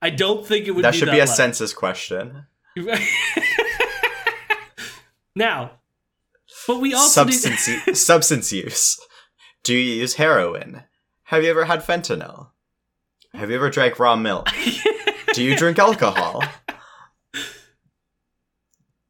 [0.02, 0.84] I don't think it would be.
[0.84, 1.36] that be should that be a large.
[1.36, 2.46] census question.
[5.36, 5.72] Now
[6.68, 9.00] but we also substance u- substance use.
[9.64, 10.84] Do you use heroin?
[11.26, 12.50] Have you ever had fentanyl?
[13.34, 14.50] Have you ever drank raw milk?
[15.34, 16.44] Do you drink alcohol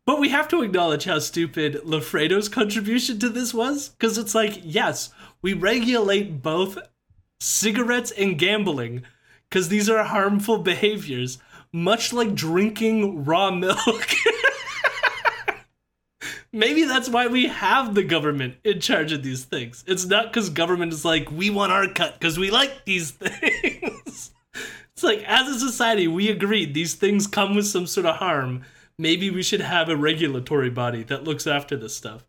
[0.10, 3.90] But we have to acknowledge how stupid Loffredo's contribution to this was.
[3.90, 5.12] Because it's like, yes,
[5.44, 6.80] we regulate both
[7.40, 9.04] cigarettes and gambling,
[9.48, 11.38] because these are harmful behaviors,
[11.72, 14.08] much like drinking raw milk.
[16.52, 19.84] Maybe that's why we have the government in charge of these things.
[19.86, 24.32] It's not because government is like, we want our cut because we like these things.
[24.56, 28.64] it's like, as a society, we agreed these things come with some sort of harm
[29.00, 32.26] maybe we should have a regulatory body that looks after this stuff.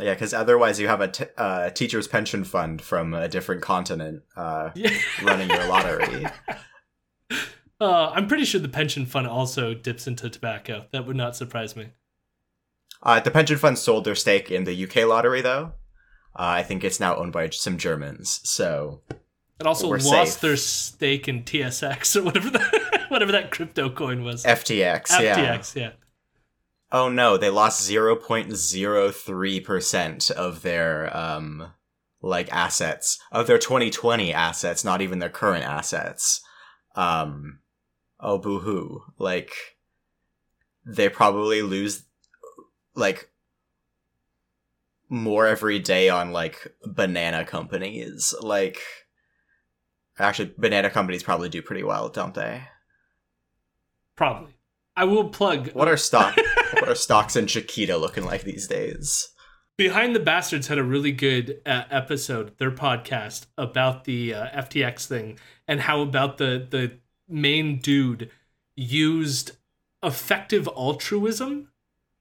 [0.00, 4.22] Yeah, because otherwise you have a t- uh, teacher's pension fund from a different continent
[4.36, 4.90] uh, Yeah.
[5.22, 6.26] running your lottery.
[7.78, 10.86] Uh, I'm pretty sure the pension fund also dips into tobacco.
[10.92, 11.88] That would not surprise me.
[13.02, 15.72] Uh, the pension fund sold their stake in the UK lottery, though.
[16.34, 18.40] Uh, I think it's now owned by some Germans.
[18.44, 19.02] So
[19.60, 20.40] It also lost safe.
[20.40, 22.72] their stake in TSX or whatever that
[23.10, 24.44] whatever that crypto coin was.
[24.44, 25.56] FTX, yeah.
[25.56, 25.90] FTX, yeah.
[26.92, 31.72] Oh no, they lost 0.03% of their um
[32.22, 33.18] like assets.
[33.32, 36.42] Of their 2020 assets, not even their current assets.
[36.94, 37.60] Um
[38.20, 39.02] oh boo-hoo.
[39.18, 39.52] Like
[40.84, 42.04] they probably lose
[42.94, 43.30] like
[45.08, 48.34] more every day on like banana companies.
[48.40, 48.80] Like
[50.18, 52.62] actually banana companies probably do pretty well, don't they?
[54.16, 54.54] Probably.
[54.96, 56.36] I will plug What are stock
[56.72, 59.28] what are stocks in Chiquita looking like these days?
[59.76, 65.06] Behind the Bastards had a really good uh, episode, their podcast about the uh, FTX
[65.06, 65.38] thing
[65.68, 66.98] and how about the the
[67.28, 68.30] main dude
[68.74, 69.52] used
[70.02, 71.68] effective altruism,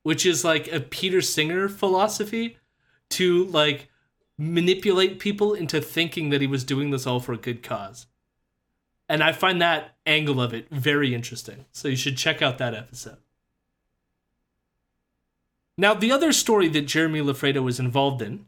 [0.03, 2.57] which is like a Peter Singer philosophy,
[3.11, 3.89] to like
[4.37, 8.07] manipulate people into thinking that he was doing this all for a good cause.
[9.07, 11.65] And I find that angle of it very interesting.
[11.71, 13.17] So you should check out that episode.
[15.77, 18.45] Now, the other story that Jeremy Loffredo was involved in,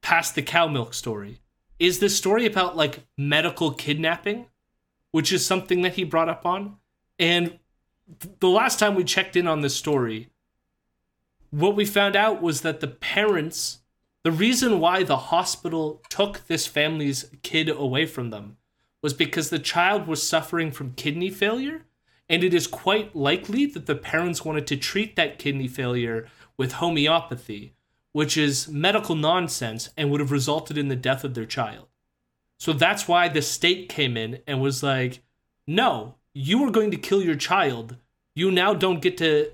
[0.00, 1.40] past the cow milk story,
[1.78, 4.46] is this story about like medical kidnapping,
[5.10, 6.76] which is something that he brought up on.
[7.18, 7.58] And
[8.40, 10.30] the last time we checked in on this story,
[11.50, 13.80] what we found out was that the parents,
[14.22, 18.56] the reason why the hospital took this family's kid away from them
[19.04, 21.82] was because the child was suffering from kidney failure
[22.26, 26.26] and it is quite likely that the parents wanted to treat that kidney failure
[26.56, 27.74] with homeopathy,
[28.12, 31.86] which is medical nonsense and would have resulted in the death of their child.
[32.56, 35.20] So that's why the state came in and was like,
[35.66, 37.96] no, you were going to kill your child.
[38.34, 39.50] You now don't get to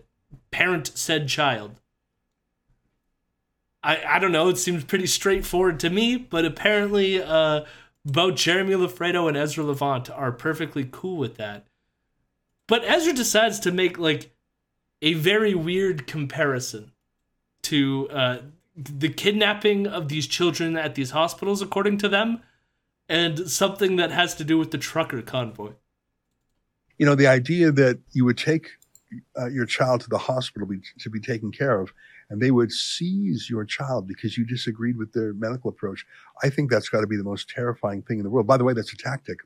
[0.53, 1.81] parent said child.
[3.83, 7.65] I, I don't know, it seems pretty straightforward to me, but apparently uh,
[8.05, 11.67] both Jeremy Loffredo and Ezra Levant are perfectly cool with that.
[12.67, 14.31] But Ezra decides to make like
[15.03, 16.93] a very weird comparison
[17.63, 18.39] to uh,
[18.77, 22.43] the kidnapping of these children at these hospitals, according to them,
[23.09, 25.73] and something that has to do with the trucker convoy.
[26.97, 28.69] You know, the idea that you would take
[29.39, 31.93] uh, your child to the hospital be, to be taken care of,
[32.31, 36.07] and they would seize your child because you disagreed with their medical approach.
[36.43, 38.47] I think that's got to be the most terrifying thing in the world.
[38.47, 39.41] By the way, that's a tactic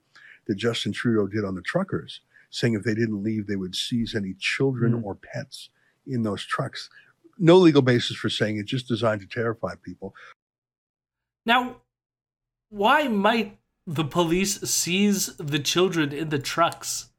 [0.46, 2.20] that Justin Trudeau did on the truckers,
[2.50, 5.04] saying if they didn't leave, they would seize any children Mm.
[5.04, 5.70] or pets
[6.06, 6.90] in those trucks.
[7.38, 10.14] No legal basis for saying it, just designed to terrify people.
[11.46, 11.80] Now,
[12.68, 17.10] why might the police seize the children in the trucks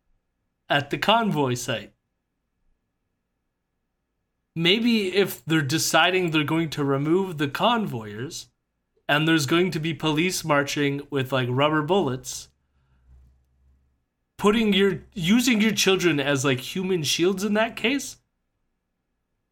[0.70, 1.95] at the convoy site?
[4.56, 8.48] Maybe if they're deciding they're going to remove the convoyers
[9.08, 12.48] and there's going to be police marching with like rubber bullets,
[14.38, 18.18] putting your using your children as like human shields in that case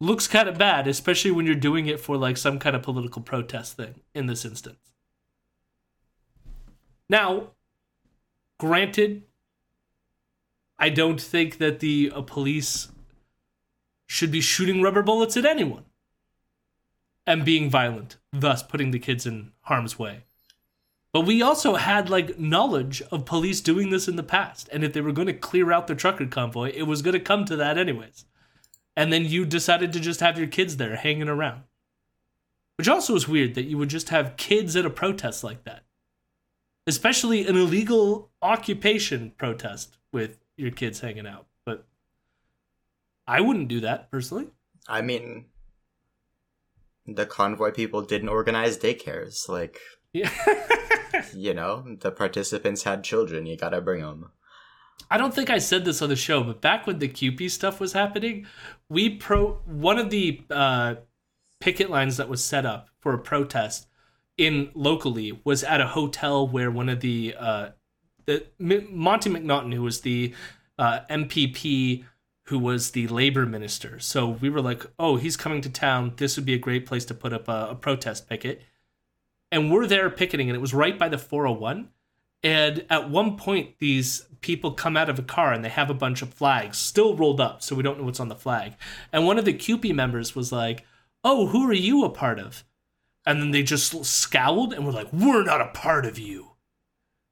[0.00, 3.22] looks kind of bad, especially when you're doing it for like some kind of political
[3.22, 4.90] protest thing in this instance.
[7.08, 7.48] Now,
[8.58, 9.22] granted,
[10.78, 12.88] I don't think that the uh, police
[14.06, 15.84] should be shooting rubber bullets at anyone
[17.26, 20.24] and being violent, thus putting the kids in harm's way.
[21.12, 24.92] But we also had like knowledge of police doing this in the past, and if
[24.92, 27.56] they were going to clear out the trucker convoy, it was going to come to
[27.56, 28.24] that anyways.
[28.96, 31.62] And then you decided to just have your kids there hanging around.
[32.76, 35.84] Which also is weird that you would just have kids at a protest like that.
[36.86, 41.46] Especially an illegal occupation protest with your kids hanging out.
[43.26, 44.48] I wouldn't do that personally.
[44.88, 45.46] I mean,
[47.06, 49.48] the convoy people didn't organize daycares.
[49.48, 49.78] Like,
[50.12, 50.30] Yeah.
[51.34, 53.46] you know, the participants had children.
[53.46, 54.30] You gotta bring them.
[55.10, 57.80] I don't think I said this on the show, but back when the CUPE stuff
[57.80, 58.46] was happening,
[58.88, 60.96] we pro one of the uh,
[61.60, 63.86] picket lines that was set up for a protest
[64.38, 67.68] in locally was at a hotel where one of the uh,
[68.26, 70.34] the M- Monte McNaughton, who was the
[70.78, 72.04] uh, MPP,
[72.44, 73.98] who was the labor minister.
[73.98, 76.12] So we were like, oh, he's coming to town.
[76.16, 78.62] This would be a great place to put up a, a protest picket.
[79.50, 81.88] And we're there picketing, and it was right by the 401.
[82.42, 85.94] And at one point, these people come out of a car and they have a
[85.94, 88.74] bunch of flags still rolled up, so we don't know what's on the flag.
[89.10, 90.84] And one of the CUPE members was like,
[91.24, 92.62] Oh, who are you a part of?
[93.24, 96.50] And then they just scowled and were like, We're not a part of you.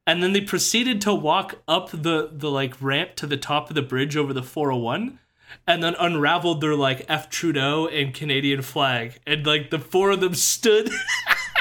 [0.07, 3.77] And then they proceeded to walk up the, the like ramp to the top of
[3.77, 5.19] the bridge over the 401
[5.67, 9.21] and then unraveled their like F Trudeau and Canadian flag.
[9.27, 10.91] And like the four of them stood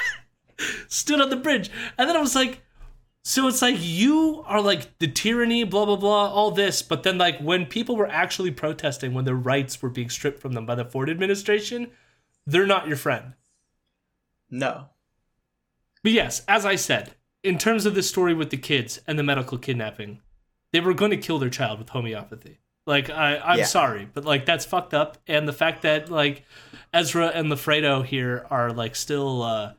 [0.87, 1.69] stood on the bridge.
[1.97, 2.61] And then I was like,
[3.23, 7.17] So it's like you are like the tyranny, blah blah blah, all this, but then
[7.17, 10.75] like when people were actually protesting, when their rights were being stripped from them by
[10.75, 11.91] the Ford administration,
[12.45, 13.33] they're not your friend.
[14.49, 14.87] No.
[16.03, 17.13] But yes, as I said,
[17.43, 20.21] in terms of the story with the kids and the medical kidnapping,
[20.73, 22.59] they were going to kill their child with homeopathy.
[22.87, 23.65] Like I, I'm Yeah.
[23.65, 25.17] sorry, but like that's fucked up.
[25.27, 26.45] And the fact that like
[26.93, 29.73] Ezra and Loffredo here are like still, uh,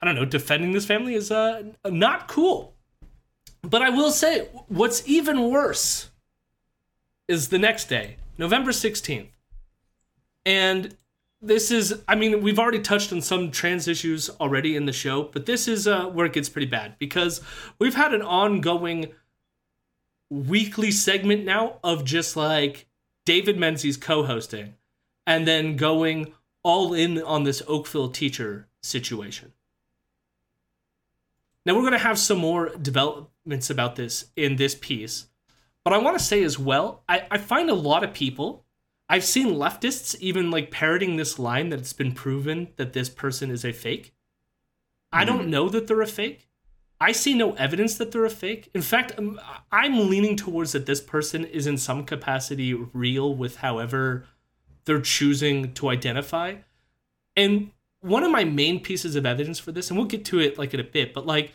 [0.00, 2.74] I don't know, defending this family is uh not cool.
[3.62, 6.10] But I will say, what's even worse
[7.26, 9.28] is the next day, November 16th.
[10.44, 10.96] And
[11.40, 15.24] this is, I mean, we've already touched on some trans issues already in the show,
[15.24, 17.40] but this is uh, where it gets pretty bad because
[17.78, 19.12] we've had an ongoing
[20.30, 22.86] weekly segment now of just like
[23.24, 24.74] David Menzies co hosting
[25.26, 26.32] and then going
[26.62, 29.52] all in on this Oakville teacher situation.
[31.64, 35.26] Now, we're going to have some more developments about this in this piece,
[35.84, 38.64] but I want to say as well, I, I find a lot of people,
[39.08, 43.50] I've seen leftists even like parroting this line that it's been proven that this person
[43.50, 44.12] is a fake.
[45.12, 46.48] I don't know that they're a fake.
[47.00, 48.70] I see no evidence that they're a fake.
[48.74, 49.40] In fact, um,
[49.70, 54.24] I'm leaning towards that this person is in some capacity real with however
[54.84, 56.56] they're choosing to identify.
[57.36, 60.58] And one of my main pieces of evidence for this, and we'll get to it
[60.58, 61.52] like in a bit, but like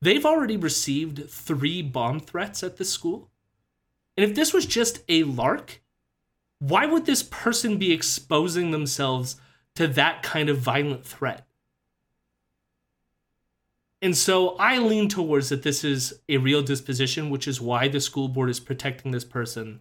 [0.00, 3.30] they've already received three bomb threats at this school.
[4.16, 5.82] And if this was just a lark,
[6.60, 9.36] why would this person be exposing themselves
[9.74, 11.46] to that kind of violent threat?
[14.02, 18.00] And so I lean towards that this is a real disposition, which is why the
[18.00, 19.80] school board is protecting this person.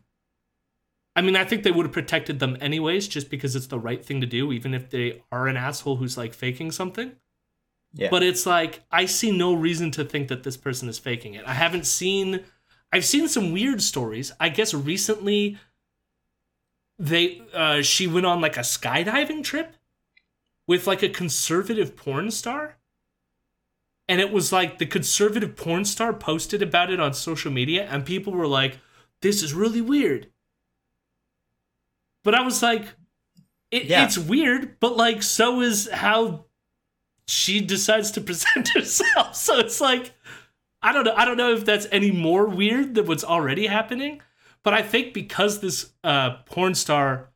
[1.16, 4.04] I mean, I think they would have protected them anyways, just because it's the right
[4.04, 7.14] thing to do, even if they are an asshole who's like faking something.
[7.94, 8.10] Yeah.
[8.10, 11.44] But it's like, I see no reason to think that this person is faking it.
[11.46, 12.44] I haven't seen,
[12.94, 14.32] I've seen some weird stories.
[14.40, 15.58] I guess recently,
[17.00, 19.76] they, uh, she went on like a skydiving trip
[20.68, 22.76] with like a conservative porn star.
[24.08, 28.06] And it was like the conservative porn star posted about it on social media and
[28.06, 28.80] people were like
[29.22, 30.28] this is really weird.
[32.24, 32.86] But i was like
[33.72, 34.04] it, Yeah.
[34.06, 36.46] it's weird but like so is how
[37.28, 39.36] she decides to present herself.
[39.36, 40.12] So it's like
[40.82, 44.22] i don't know i don't know if that's any more weird than what's already happening
[44.64, 47.30] but i think because this uh porn star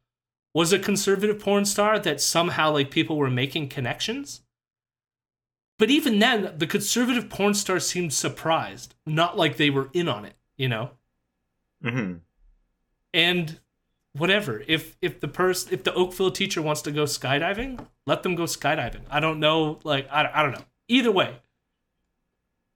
[0.54, 4.42] was a conservative porn star that somehow like people were making connections
[5.84, 10.24] but even then, the conservative porn star seemed surprised, not like they were in on
[10.24, 10.92] it, you know?
[11.82, 12.14] hmm
[13.14, 13.60] And
[14.14, 14.64] whatever.
[14.66, 18.44] If if the person if the Oakville teacher wants to go skydiving, let them go
[18.44, 19.02] skydiving.
[19.10, 20.64] I don't know, like I, I don't know.
[20.88, 21.42] Either way.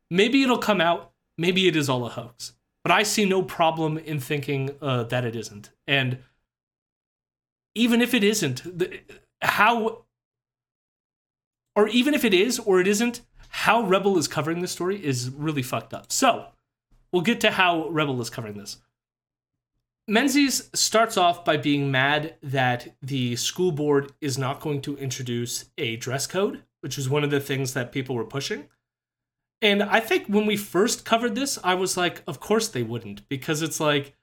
[0.09, 2.56] Maybe it'll come out, maybe it is all a hoax.
[2.87, 5.71] But I see no problem in thinking uh, that it isn't.
[5.87, 6.19] And
[7.75, 9.01] even if it isn't, the,
[9.41, 10.05] how
[11.75, 15.29] or even if it is or it isn't, how Rebel is covering this story is
[15.29, 16.13] really fucked up.
[16.13, 16.45] So,
[17.11, 18.77] we'll get to how Rebel is covering this.
[20.07, 25.65] Menzies starts off by being mad that the school board is not going to introduce
[25.77, 28.69] a dress code, which is one of the things that people were pushing.
[29.61, 33.27] And I think when we first covered this, I was like, of course they wouldn't,
[33.27, 34.13] because it's like,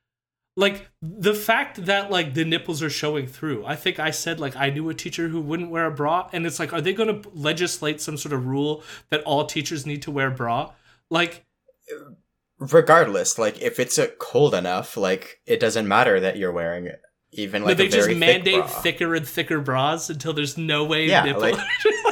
[0.56, 3.66] like the fact that like the nipples are showing through.
[3.66, 6.46] I think I said like I knew a teacher who wouldn't wear a bra, and
[6.46, 10.02] it's like, are they going to legislate some sort of rule that all teachers need
[10.02, 10.70] to wear bra?
[11.10, 11.44] Like,
[12.60, 17.02] Regardless, like if it's uh, cold enough, like it doesn't matter that you're wearing it.
[17.32, 21.08] even like they a just mandate thick thicker and thicker bras until there's no way
[21.08, 21.42] Yeah, nipple?
[21.42, 21.58] like-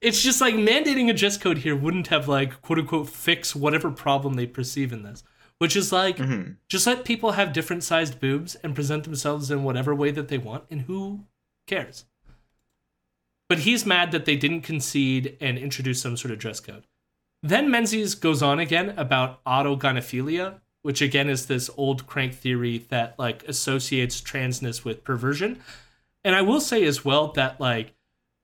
[0.00, 3.90] it's just like mandating a dress code here wouldn't have like quote unquote fix whatever
[3.90, 5.24] problem they perceive in this.
[5.58, 6.56] Which is like Mhm.
[6.68, 10.38] just let people have different sized boobs and present themselves in whatever way that they
[10.38, 11.24] want, and who
[11.66, 12.04] cares?
[13.48, 16.86] But he's mad that they didn't concede and introduce some sort of dress code.
[17.42, 23.18] Then Menzies goes on again about autogynephilia, which again is this old crank theory that
[23.18, 25.60] like associates transness with perversion.
[26.24, 27.94] And I will say as well that like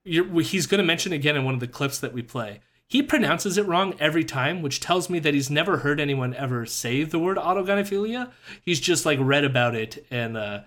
[0.05, 2.61] he's going to mention again in one of the clips that we play.
[2.87, 6.67] He pronounces it wrong every time, which tells me that he's never heard anyone ever
[6.67, 8.31] say the word autogynephilia.
[8.63, 10.61] He's just like read about it and uh,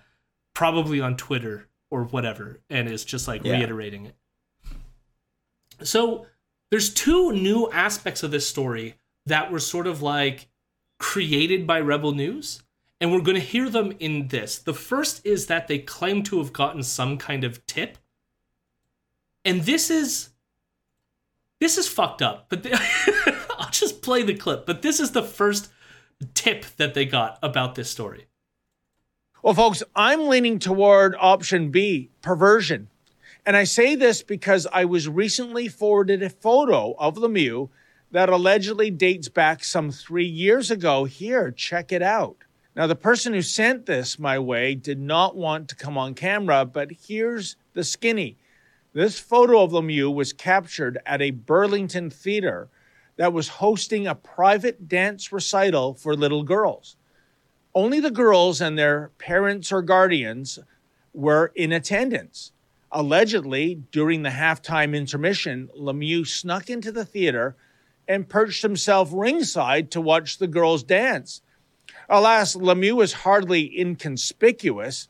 [0.54, 3.52] probably on Twitter or whatever, and is just like Yeah.
[3.52, 4.16] reiterating it.
[5.82, 6.26] So
[6.70, 10.48] there's two new aspects of this story that were sort of like
[10.98, 12.62] created by Rebel News,
[13.00, 14.58] and we're going to hear them in this.
[14.58, 17.96] The first is that they claim to have gotten some kind of tip,
[19.44, 20.30] and this is
[21.60, 22.46] this is fucked up.
[22.48, 24.66] But the, I'll just play the clip.
[24.66, 25.70] But this is the first
[26.34, 28.26] tip that they got about this story.
[29.42, 32.88] Well, folks, I'm leaning toward option B, perversion.
[33.46, 37.70] And I say this because I was recently forwarded a photo of Lemieux
[38.10, 41.04] that allegedly dates back some three years ago.
[41.04, 42.44] Here, check it out.
[42.74, 46.64] Now, the person who sent this my way did not want to come on camera,
[46.64, 48.36] but here's the skinny.
[48.94, 52.68] This photo of Lemieux was captured at a Burlington theater
[53.16, 56.96] that was hosting a private dance recital for little girls.
[57.74, 60.58] Only the girls and their parents or guardians
[61.12, 62.52] were in attendance.
[62.90, 67.56] Allegedly, during the halftime intermission, Lemieux snuck into the theater
[68.08, 71.42] and perched himself ringside to watch the girls dance.
[72.08, 75.08] Alas, Lemieux was hardly inconspicuous,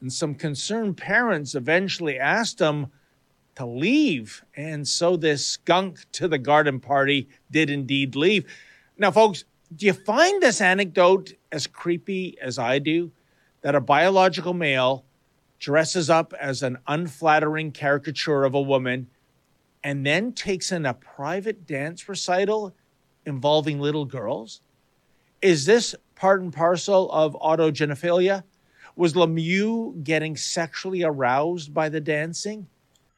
[0.00, 2.86] and some concerned parents eventually asked him
[3.60, 4.42] to leave.
[4.56, 8.46] And so this skunk to the garden party did indeed leave.
[8.96, 9.44] Now, folks,
[9.76, 13.12] do you find this anecdote as creepy as I do?
[13.60, 15.04] That a biological male
[15.58, 19.08] dresses up as an unflattering caricature of a woman
[19.84, 22.74] and then takes in a private dance recital
[23.26, 24.62] involving little girls?
[25.42, 28.42] Is this part and parcel of autogenophilia?
[28.96, 32.66] Was Lemieux getting sexually aroused by the dancing?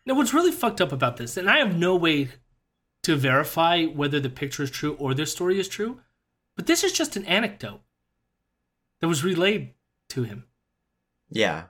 [0.05, 2.29] Now, what's really fucked up about this, and I have no way
[3.05, 6.01] to verify whether the picture is true or this story is true,
[6.57, 7.81] but this is just an anecdote
[9.01, 9.75] that was relayed
[10.11, 10.45] to him.
[11.29, 11.65] Yeah.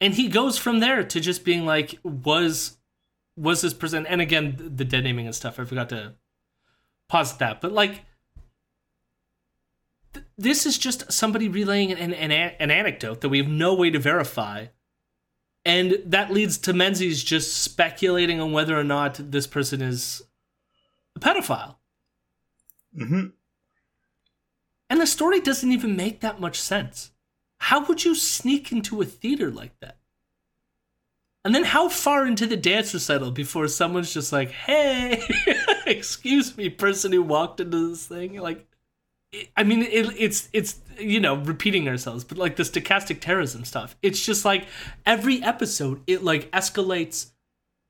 [0.00, 2.76] And he goes from there to just being like, was
[3.36, 6.14] was this person and again the dead naming and stuff, I forgot to
[7.08, 7.60] pause that.
[7.60, 8.04] But like
[10.12, 13.90] th- this is just somebody relaying an, an, an anecdote that we have no way
[13.90, 14.66] to verify
[15.68, 20.22] and that leads to Menzies just speculating on whether or not this person is
[21.14, 21.76] a pedophile.
[22.98, 23.26] Mm-hmm.
[24.88, 27.10] And the story doesn't even make that much sense.
[27.58, 29.98] How would you sneak into a theater like that?
[31.44, 35.22] And then how far into the dance recital before someone's just like, hey,
[35.86, 38.40] excuse me, person who walked into this thing?
[38.40, 38.66] Like,
[39.54, 43.96] I mean, it, it's it's you know repeating ourselves, but like the stochastic terrorism stuff,
[44.02, 44.66] it's just like
[45.06, 47.30] every episode it like escalates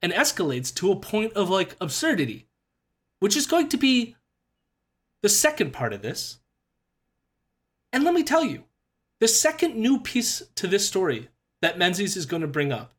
[0.02, 2.46] and escalates to a point of like absurdity,
[3.20, 4.16] which is going to be
[5.22, 6.38] the second part of this.
[7.92, 8.64] And let me tell you,
[9.20, 11.28] the second new piece to this story
[11.62, 12.94] that Menzies is going to bring up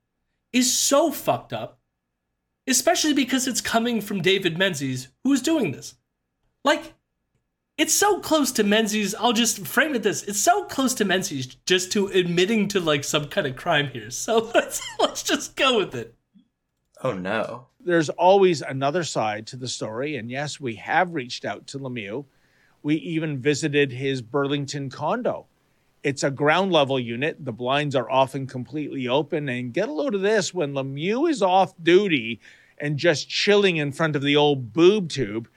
[0.51, 1.80] is so fucked up,
[2.68, 5.95] especially because it's coming from David Menzies, who is doing this.
[6.66, 6.93] Like,
[7.80, 9.16] it's so close to Menzies.
[9.16, 13.06] I'll just frame it this: it's so close to Menzies just to admitting to like
[13.06, 14.12] some kind of crime here.
[14.12, 16.14] So let's let's just go with it.
[17.02, 17.68] Oh no.
[17.80, 22.26] There's always another side to the story, and yes, we have reached out to Lemieux.
[22.84, 25.46] We even visited his Burlington condo.
[26.04, 27.44] It's a ground level unit.
[27.44, 29.48] The blinds are often completely open.
[29.48, 32.42] And get a load of this when Lemieux is off duty
[32.78, 35.50] and just chilling in front of the old boob tube,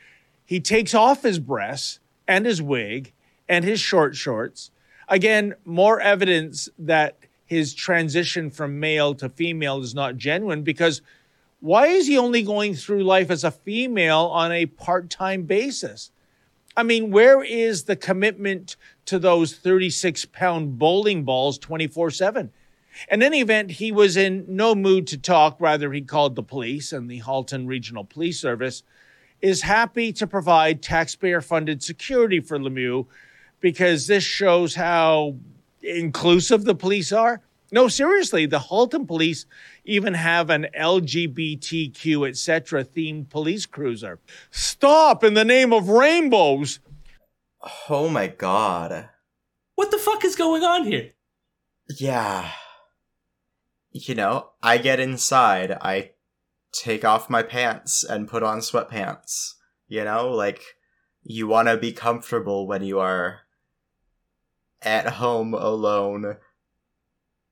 [0.45, 3.13] he takes off his breasts and his wig
[3.49, 4.71] and his short shorts.
[5.09, 11.03] Again, more evidence that his transition from male to female is not genuine because
[11.61, 16.11] why is he only going through life as a female on a part time basis?
[16.77, 22.51] I mean, where is the commitment to those 36 pound bowling balls 24 7?
[23.11, 25.57] In any event, he was in no mood to talk.
[25.61, 28.83] Rather, he called the police, and the Halton Regional Police Service
[29.43, 33.07] is happy to provide taxpayer funded security for Lemieux
[33.61, 35.37] because this shows how
[35.83, 37.43] inclusive the police are.
[37.73, 39.47] No, seriously, the Halton police
[39.85, 42.85] even have an LGBTQ, etc.
[42.85, 44.21] themed police cruiser.
[44.51, 46.81] Stop in the name of rainbows.
[47.89, 49.09] Oh my god.
[49.75, 51.13] What the fuck is going on here?
[51.89, 52.51] Yeah.
[53.91, 56.11] You know, I get inside, I
[56.73, 59.55] take off my pants and put on sweatpants.
[59.89, 60.63] You know, like,
[61.23, 63.41] you want to be comfortable when you are
[64.81, 66.37] at home alone,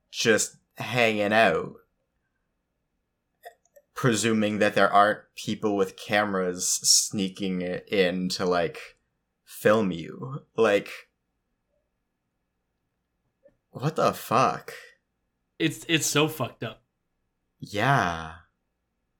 [0.09, 1.75] just hanging out.
[3.93, 8.97] Presuming that there aren't people with cameras sneaking in to, like,
[9.45, 10.41] film you.
[10.55, 10.89] Like,
[13.69, 14.73] what the fuck?
[15.59, 16.81] It's it's so fucked up.
[17.59, 18.33] Yeah.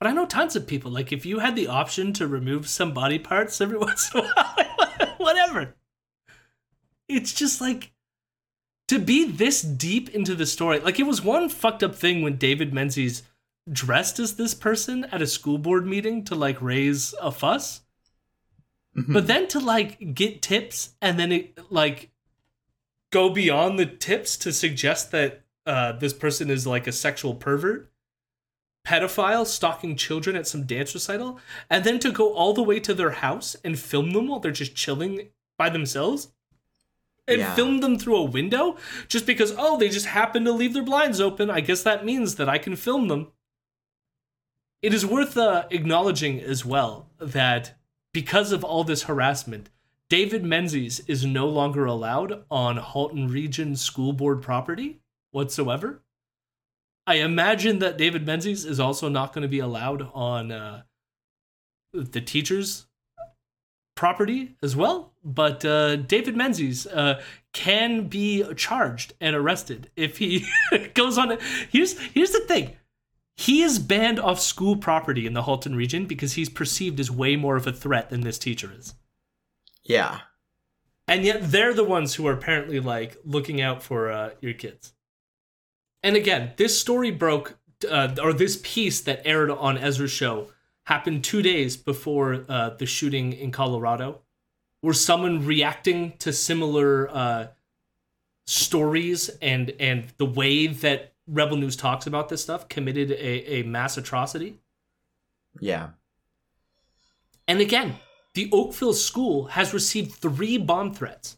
[0.01, 0.89] But I know tons of people.
[0.89, 4.23] Like if you had the option to remove some body parts every once in a
[4.23, 5.75] while, whatever.
[7.07, 7.91] It's just like
[8.87, 10.79] to be this deep into the story.
[10.79, 13.21] Like it was one fucked up thing when David Menzies
[13.71, 17.81] dressed as this person at a school board meeting to like raise a fuss.
[18.95, 22.09] But then to like get tips and then it like
[23.11, 27.90] go beyond the tips to suggest that uh, this person is like a sexual pervert,
[28.85, 32.93] pedophile, stalking children at some dance recital, and then to go all the way to
[32.93, 36.31] their house and film them while they're just chilling by themselves?
[37.27, 37.53] And Yeah.
[37.55, 38.77] film them through a window?
[39.07, 42.35] Just because oh they just happen to leave their blinds open i guess that means
[42.35, 43.31] that i can film them.
[44.81, 47.75] It is worth uh, acknowledging as well that
[48.13, 49.69] because of all this harassment
[50.09, 56.00] david menzies is no longer allowed on halton region school board property whatsoever
[57.07, 60.81] i imagine that david menzies is also not going to be allowed on uh,
[61.93, 62.87] the teachers
[64.01, 65.13] property as well.
[65.23, 67.21] But uh, David Menzies uh,
[67.53, 70.47] can be charged and arrested if he
[70.95, 71.37] goes on.
[71.69, 72.75] Here's here's the thing.
[73.37, 77.35] He is banned off school property in the Halton region because he's perceived as way
[77.35, 78.95] more of a threat than this teacher is.
[79.83, 80.21] Yeah.
[81.07, 84.93] And yet they're the ones who are apparently like looking out for uh, your kids.
[86.03, 87.57] And again, this story broke,
[87.89, 90.47] uh, or this piece that aired on Ezra's show
[90.85, 94.21] happened two days before uh, the shooting in Colorado,
[94.81, 97.47] where someone reacting to similar uh,
[98.45, 103.63] stories and and the way that Rebel News talks about this stuff committed a, a
[103.63, 104.59] mass atrocity.
[105.59, 105.89] Yeah.
[107.47, 107.95] And again,
[108.33, 111.37] the Oakville school has received three bomb threats.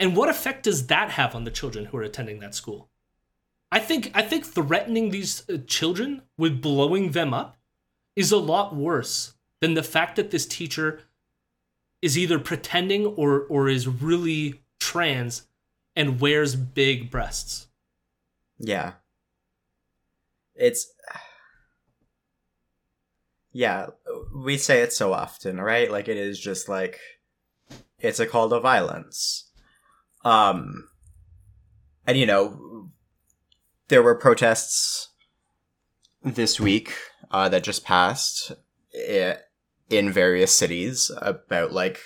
[0.00, 2.90] And what effect does that have on the children who are attending that school?
[3.70, 7.56] I think I think threatening these uh, children with blowing them up
[8.14, 11.00] is a lot worse than the fact that this teacher
[12.00, 15.48] is either pretending or or is really trans
[15.96, 17.68] and wears big breasts.
[18.58, 18.92] Yeah.
[20.54, 20.92] It's
[23.52, 23.88] Yeah,
[24.34, 25.90] we say it so often, right?
[25.90, 27.00] Like it is just like
[27.98, 29.43] it's a call to violence.
[30.24, 30.88] Um
[32.06, 32.90] and you know
[33.88, 35.08] there were protests
[36.22, 36.94] this week
[37.30, 38.52] uh, that just passed
[39.90, 42.00] in various cities about like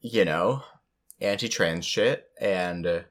[0.00, 0.62] you know
[1.20, 3.04] anti-trans shit and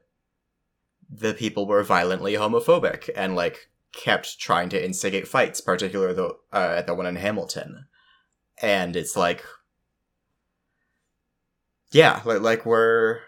[1.10, 6.74] the people were violently homophobic and like kept trying to instigate fights particularly the uh,
[6.76, 7.86] at the one in hamilton.
[8.60, 9.44] And it's like
[11.90, 13.20] yeah like, like we're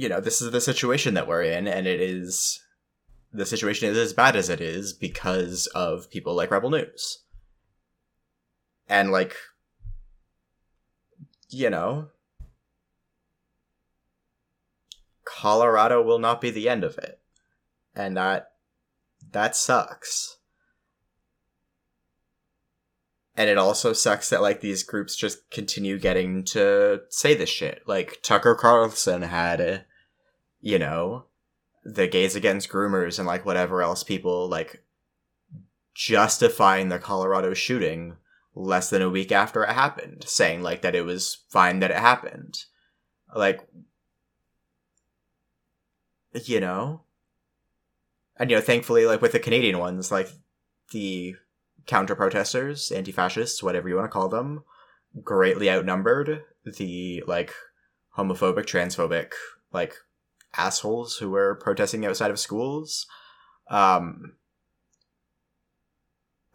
[0.00, 2.64] you know this is the situation that we're in and it is
[3.34, 7.18] the situation is as bad as it is because of people like rebel news.
[8.88, 9.36] And like
[11.50, 12.08] you know
[15.26, 17.20] colorado will not be the end of it.
[17.94, 18.52] And that
[19.32, 20.38] that sucks.
[23.36, 27.82] And it also sucks that like these groups just continue getting to say this shit.
[27.86, 29.84] Like tucker carlson had
[30.60, 31.24] you know
[31.84, 34.84] the gays against groomers and like whatever else people like
[35.94, 38.16] justifying the colorado shooting
[38.54, 41.96] less than a week after it happened saying like that it was fine that it
[41.96, 42.64] happened.
[43.34, 43.60] Like
[46.44, 47.02] you know?
[48.36, 50.30] And you know thankfully like with the canadian ones like
[50.92, 51.34] the
[51.86, 54.64] counter protesters anti-fascists whatever you want to call them
[55.22, 57.52] greatly outnumbered the like
[58.16, 59.32] homophobic transphobic
[59.72, 59.94] like
[60.56, 63.06] assholes who were protesting outside of schools
[63.70, 64.34] um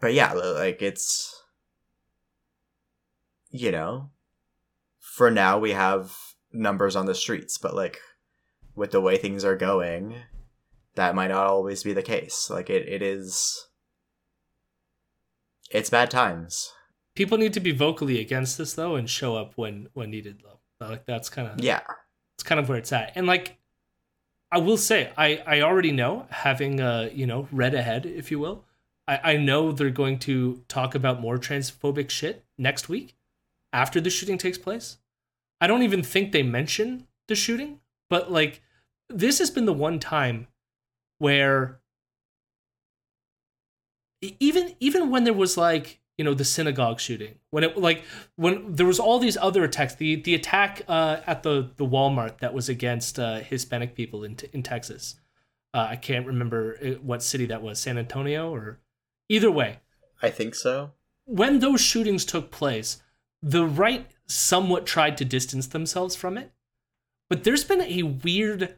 [0.00, 1.42] but yeah like it's
[3.50, 4.10] you know
[4.98, 6.14] for now we have
[6.52, 8.00] numbers on the streets but like
[8.74, 10.14] with the way things are going
[10.94, 13.68] that might not always be the case like it, it is
[15.70, 16.72] it's bad times
[17.16, 20.60] People need to be vocally against this though and show up when when needed though.
[20.86, 21.80] Like that's kind of yeah
[22.34, 23.12] it's kind of where it's at.
[23.16, 23.56] And like
[24.50, 28.38] I will say, I I already know, having uh, you know, read ahead, if you
[28.38, 28.64] will,
[29.08, 33.16] I, I know they're going to talk about more transphobic shit next week
[33.72, 34.98] after the shooting takes place.
[35.60, 38.62] I don't even think they mention the shooting, but like
[39.08, 40.48] this has been the one time
[41.18, 41.80] where
[44.20, 48.02] even even when there was like you know the synagogue shooting when it like
[48.36, 52.38] when there was all these other attacks the the attack uh, at the the Walmart
[52.38, 55.16] that was against uh, Hispanic people in in Texas
[55.74, 58.78] uh, I can't remember uh, what city that was San Antonio or
[59.28, 59.80] either way
[60.22, 60.92] i think so
[61.26, 63.02] when those shootings took place,
[63.42, 66.52] the right somewhat tried to distance themselves from it.
[67.28, 68.76] But there's been a weird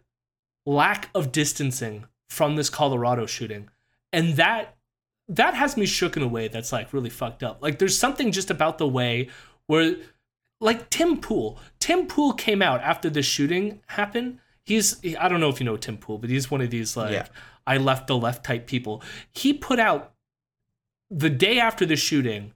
[0.67, 3.69] lack of distancing from this Colorado shooting.
[4.13, 4.78] And that
[5.29, 7.63] that has me shook in a way that's like really fucked up.
[7.63, 9.29] Like there's something just about the way
[9.67, 9.97] where
[10.61, 11.59] like Tim Pool.
[11.79, 14.39] Tim Pool came out after the shooting happened.
[14.65, 17.13] He's I don't know if you know Tim Pool, but he's one of these like
[17.13, 17.27] Yeah.
[17.67, 19.03] I left the left type people.
[19.33, 20.15] He put out
[21.11, 22.55] the day after the shooting.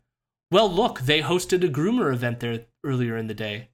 [0.50, 3.68] Well, look, they hosted a groomer event there earlier in the day,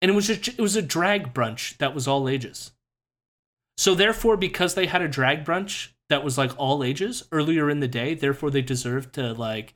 [0.00, 2.72] and it was just, it was a drag brunch that was all ages.
[3.76, 7.80] So therefore, because they had a drag brunch that was like all ages earlier in
[7.80, 9.72] the day, therefore they deserved to like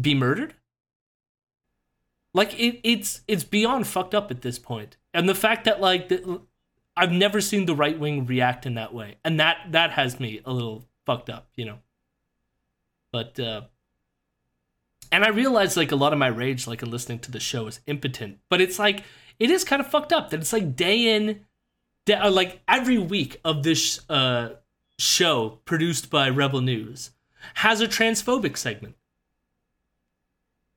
[0.00, 0.54] be murdered.
[2.32, 4.70] Like it, it's it's beyond fucked up at this point.
[4.70, 6.40] point, and the fact that like the,
[6.96, 10.40] I've never seen the right wing react in that way, and that that has me
[10.46, 11.78] a little fucked up, you know.
[13.12, 13.62] But uh
[15.12, 17.66] and I realize like a lot of my rage, like in listening to the show,
[17.66, 18.38] is impotent.
[18.48, 19.04] But it's like
[19.38, 21.44] it is kind of fucked up that it's like day in,
[22.06, 24.50] day, uh, like every week of this uh
[25.00, 27.10] show produced by Rebel News
[27.54, 28.96] has a transphobic segment.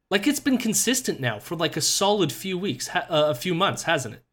[0.09, 3.83] Like it's been consistent now for like a solid few weeks, uh, a few months,
[3.83, 4.23] hasn't it?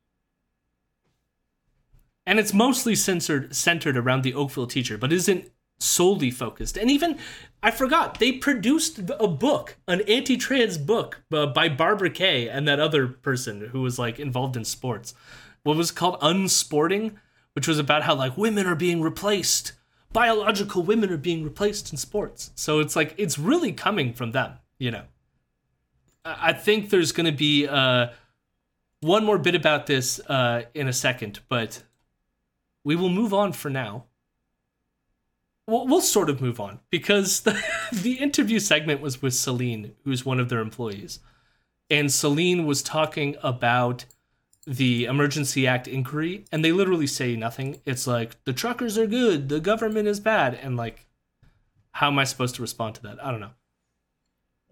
[2.26, 6.76] And it's mostly censored, centered around the Oakville teacher, but isn't solely focused.
[6.76, 7.18] And even,
[7.62, 12.68] I forgot, they produced a book, an anti trans book uh, by Barbara Kay and
[12.68, 15.14] that other person who was like involved in sports.
[15.62, 17.16] What was called Unsporting,
[17.55, 19.72] which was about how like women are being replaced.
[20.12, 22.50] Biological women are being replaced in sports.
[22.54, 25.04] So it's like, it's really coming from them, you know.
[26.24, 28.08] I think there's going to be uh,
[29.00, 31.82] one more bit about this uh, in a second, but
[32.84, 34.04] we will move on for now.
[35.66, 40.24] We'll, we'll sort of move on because the, the interview segment was with Celine, who's
[40.24, 41.20] one of their employees.
[41.88, 44.04] And Celine was talking about
[44.70, 47.80] the Emergency Act inquiry, and they literally say nothing.
[47.84, 50.54] It's like, the truckers are good, the government is bad.
[50.54, 51.06] And like,
[51.90, 53.22] how am I supposed to respond to that?
[53.22, 53.50] I don't know.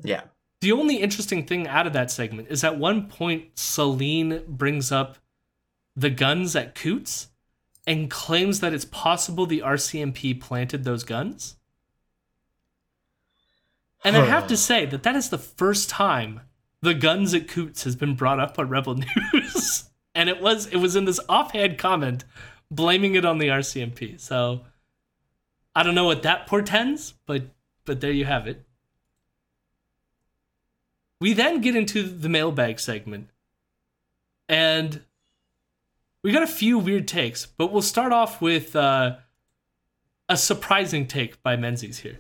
[0.01, 0.23] Yeah.
[0.61, 5.19] The only interesting thing out of that segment is at one point Celine brings up
[5.97, 7.29] the guns at Coutts
[7.85, 11.57] and claims that it's possible the RCMP planted those guns.
[14.05, 16.43] And I have to say that that is the first time
[16.83, 18.95] the guns at Coutts has been brought up on Rebel
[19.33, 19.88] News.
[20.19, 22.25] And it was it was in this offhand comment
[22.73, 24.21] blaming it on the RCMP.
[24.21, 24.63] So
[25.77, 27.45] I don't know what that portends, but
[27.85, 28.65] but there you have it.
[31.21, 33.31] We then get into the mailbag segment.
[34.49, 35.03] And
[36.25, 39.17] we got a few weird takes, but we'll start off with uh,
[40.29, 42.19] a surprising take by Menzies here.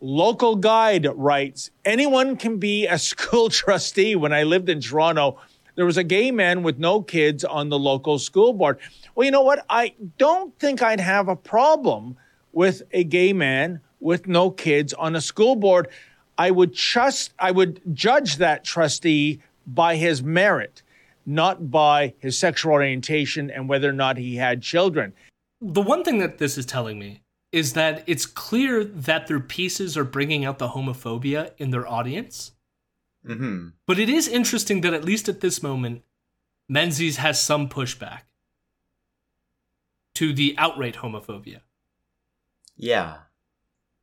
[0.00, 4.14] Local guide writes anyone can be a school trustee.
[4.14, 5.38] When I lived in Toronto,
[5.80, 8.78] there was a gay man with no kids on the local school board.
[9.14, 9.64] Well, you know what?
[9.70, 12.18] I don't think I'd have a problem
[12.52, 15.88] with a gay man with no kids on a school board.
[16.36, 20.82] I would just I would judge that trustee by his merit,
[21.24, 25.14] not by his sexual orientation and whether or not he had children.
[25.62, 27.22] The one thing that this is telling me
[27.52, 32.52] is that it's clear that their pieces are bringing out the homophobia in their audience.
[33.26, 33.68] Mm-hmm.
[33.86, 36.02] But it is interesting that at least at this moment,
[36.68, 38.22] Menzies has some pushback
[40.14, 41.60] to the outright homophobia.
[42.76, 43.18] Yeah.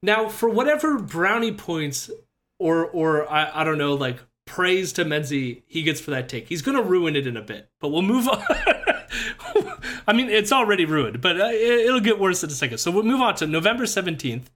[0.04, 2.12] Now, for whatever brownie points
[2.60, 6.48] or or I, I don't know, like praise to Menzie he gets for that take,
[6.48, 7.70] he's gonna ruin it in a bit.
[7.80, 8.44] But we'll move on.
[10.08, 12.78] I mean, it's already ruined, but uh, it'll get worse in a second.
[12.78, 14.52] So we'll move on to November seventeenth,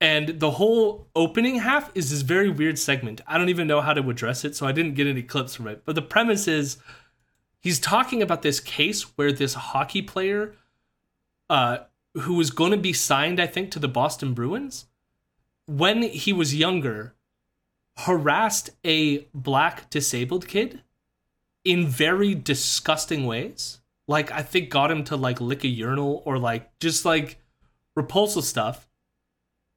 [0.00, 3.20] and the whole opening half is this very weird segment.
[3.26, 5.66] I don't even know how to address it, so I didn't get any clips from
[5.66, 5.82] it.
[5.84, 6.78] But the premise is
[7.60, 10.54] he's talking about this case where this hockey player,
[11.50, 11.78] uh,
[12.14, 14.86] who was going to be signed, I think, to the Boston Bruins,
[15.66, 17.14] when he was younger,
[17.98, 20.82] harassed a black disabled kid
[21.64, 23.80] in very disgusting ways.
[24.06, 27.38] Like, I think got him to like lick a urinal or like just like
[27.96, 28.87] repulsive stuff.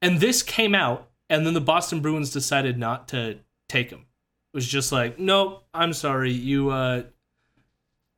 [0.02, 3.38] And this came out, and then the Boston Bruins decided not to
[3.68, 4.00] take him.
[4.00, 7.04] It was just like, nope, I'm sorry, you uh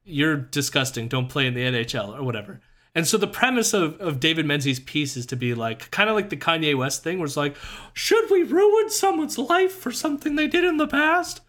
[0.07, 1.09] you're disgusting.
[1.09, 2.61] Don't play in the NHL or whatever.
[2.95, 6.15] And so the premise of, of David Menzies' piece is to be like kind of
[6.15, 7.57] like the Kanye West thing, where it's like,
[7.93, 11.41] should we ruin someone's life for something they did in the past?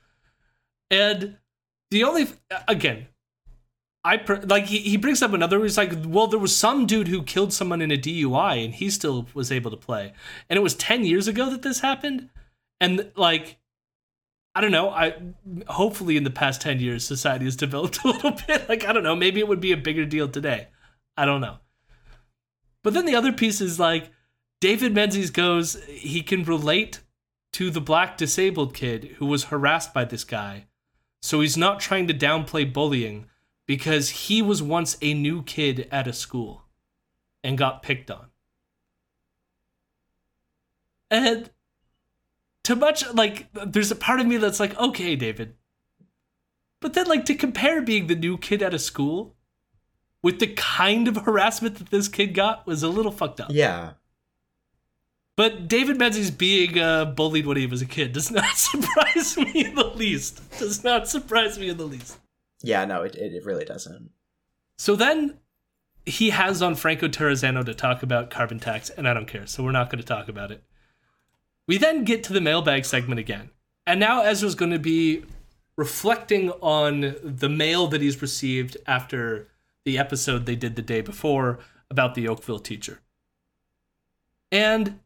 [0.90, 1.38] And
[1.92, 2.28] the only
[2.68, 3.08] again,
[4.06, 5.60] I like he, he brings up another.
[5.64, 8.92] He's like, well, there was some dude who killed someone in a DUI, and he
[8.92, 10.14] still was able to play.
[10.48, 12.30] And it was ten years ago that this happened,
[12.80, 13.58] and like
[14.54, 14.92] I don't know.
[14.92, 15.16] I
[15.68, 18.70] hopefully in the past ten years, society has developed a little bit.
[18.70, 19.16] Like I don't know.
[19.16, 20.68] Maybe it would be a bigger deal today.
[21.18, 21.58] I don't know.
[22.84, 24.12] But then the other piece is like
[24.62, 27.00] David Menzies goes, he can relate
[27.54, 30.68] to the black disabled kid who was harassed by this guy.
[31.24, 33.26] So he's not trying to downplay bullying
[33.66, 36.66] because he was once a new kid at a school
[37.44, 38.28] and got picked on.
[41.10, 41.50] And
[42.64, 45.56] to much like there's a part of me that's like, okay, David.
[46.82, 49.36] But then like to compare being the new kid at a school
[50.22, 53.50] with the kind of harassment that this kid got was a little fucked up.
[53.52, 53.92] Yeah.
[55.36, 59.66] But David Menzies being uh, bullied when he was a kid does not surprise me
[59.66, 60.42] in the least.
[60.58, 62.18] Does not surprise me in the least.
[62.66, 64.10] Yeah, no, it, it, really doesn't.
[64.80, 65.38] So then
[66.04, 69.64] he has on Franco Terrazzano to talk about carbon tax, and I don't care, so
[69.64, 70.64] we're not going to talk about it.
[71.68, 73.52] We then get to the mailbag segment again.
[73.86, 75.26] And now Ezra's going to be
[75.78, 79.48] reflecting on the mail that he's received after
[79.84, 81.60] the episode they did the day before
[81.92, 83.02] about the Oakville teacher.
[84.52, 85.00] And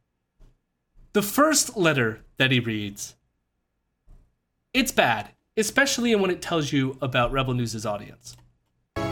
[1.11, 3.15] the first letter that he reads,
[4.73, 8.36] it's bad, especially in what it tells you about Rebel News' audience.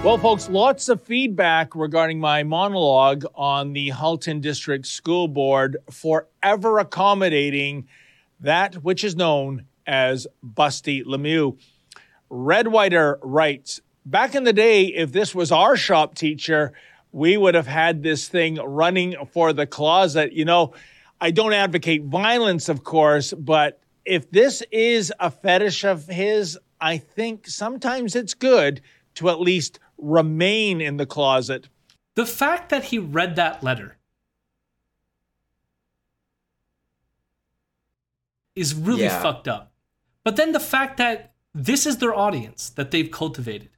[0.04, 6.80] Well, folks, lots of feedback regarding my monologue on the Halton District School Board forever
[6.80, 7.88] accommodating
[8.40, 11.58] that which is known as Busty Lemieux.
[12.30, 16.72] Red Whiter writes Back in the day, if this was our shop teacher,
[17.12, 20.32] we would have had this thing running for the closet.
[20.32, 20.74] You know,
[21.20, 26.98] I don't advocate violence, of course, but if this is a fetish of his, I
[26.98, 28.82] think sometimes it's good
[29.16, 31.68] to at least remain in the closet.
[32.16, 33.98] The fact that he read that letter
[38.56, 39.22] is really Yeah.
[39.22, 39.74] fucked up.
[40.24, 43.70] But then the fact that this is their audience that they've cultivated,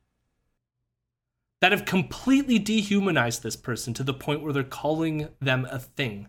[1.60, 6.28] that have completely dehumanized this person to the point where they're calling them a thing.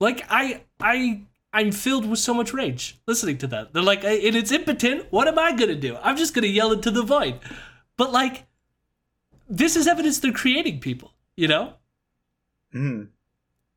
[0.00, 1.22] Like I I
[1.52, 3.72] I'm filled with so much rage listening to that.
[3.72, 5.06] They're like, and it's impotent.
[5.10, 5.96] What am I gonna do?
[6.02, 7.40] I'm just gonna yell into the void.
[7.96, 8.46] But like,
[9.48, 11.74] this is evidence they're creating people, you know,
[12.74, 13.08] Mm.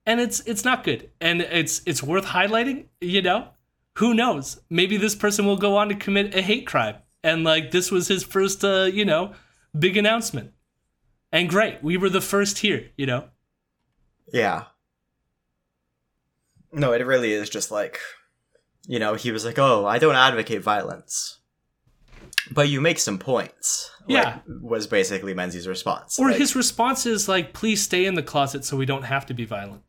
[0.05, 3.49] and it's it's not good, and it's it's worth highlighting, you know.
[3.97, 4.61] Who knows?
[4.69, 8.07] Maybe this person will go on to commit a hate crime, and like this was
[8.07, 9.33] his first, uh, you know,
[9.77, 10.51] big announcement.
[11.31, 13.29] And great, we were the first here, you know.
[14.31, 14.65] Yeah.
[16.73, 17.99] No, it really is just like,
[18.87, 21.39] you know, he was like, "Oh, I don't advocate violence,
[22.51, 24.23] but you make some points." Yeah.
[24.23, 26.19] like, was basically Menzies' response.
[26.19, 29.25] Or Like, his response is like, "Please stay in the closet so we don't have
[29.27, 29.83] to be violent."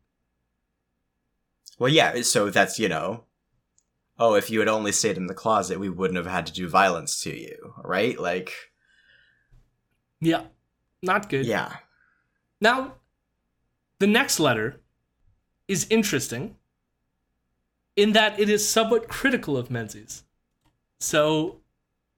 [1.79, 2.21] Well, yeah.
[2.21, 3.25] So that's you know,
[4.17, 6.69] oh, if you had only stayed in the closet, we wouldn't have had to do
[6.69, 8.17] violence to you, right?
[8.17, 8.51] Like,
[10.21, 10.43] Yeah,
[11.01, 11.45] not good.
[11.45, 11.77] yeah,
[12.61, 12.95] Now,
[13.99, 14.79] the next letter
[15.67, 16.55] is interesting
[17.95, 20.23] in that it is somewhat critical of Menzies.
[20.99, 21.61] So,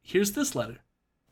[0.01, 0.79] here's this letter.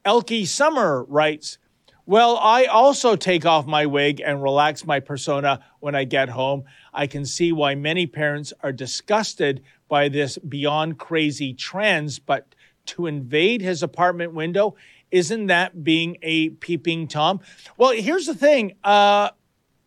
[0.06, 1.58] Elkie Summer writes,
[2.06, 6.64] Well, I also take off my wig and relax my persona when I get home.
[6.94, 12.56] I can see why many parents are disgusted by this beyond crazy trends, but
[12.88, 14.76] to invade his apartment window,
[15.12, 17.40] isn't that being a peeping Tom?
[17.78, 18.76] Well, here's the thing.
[18.84, 19.30] Uh,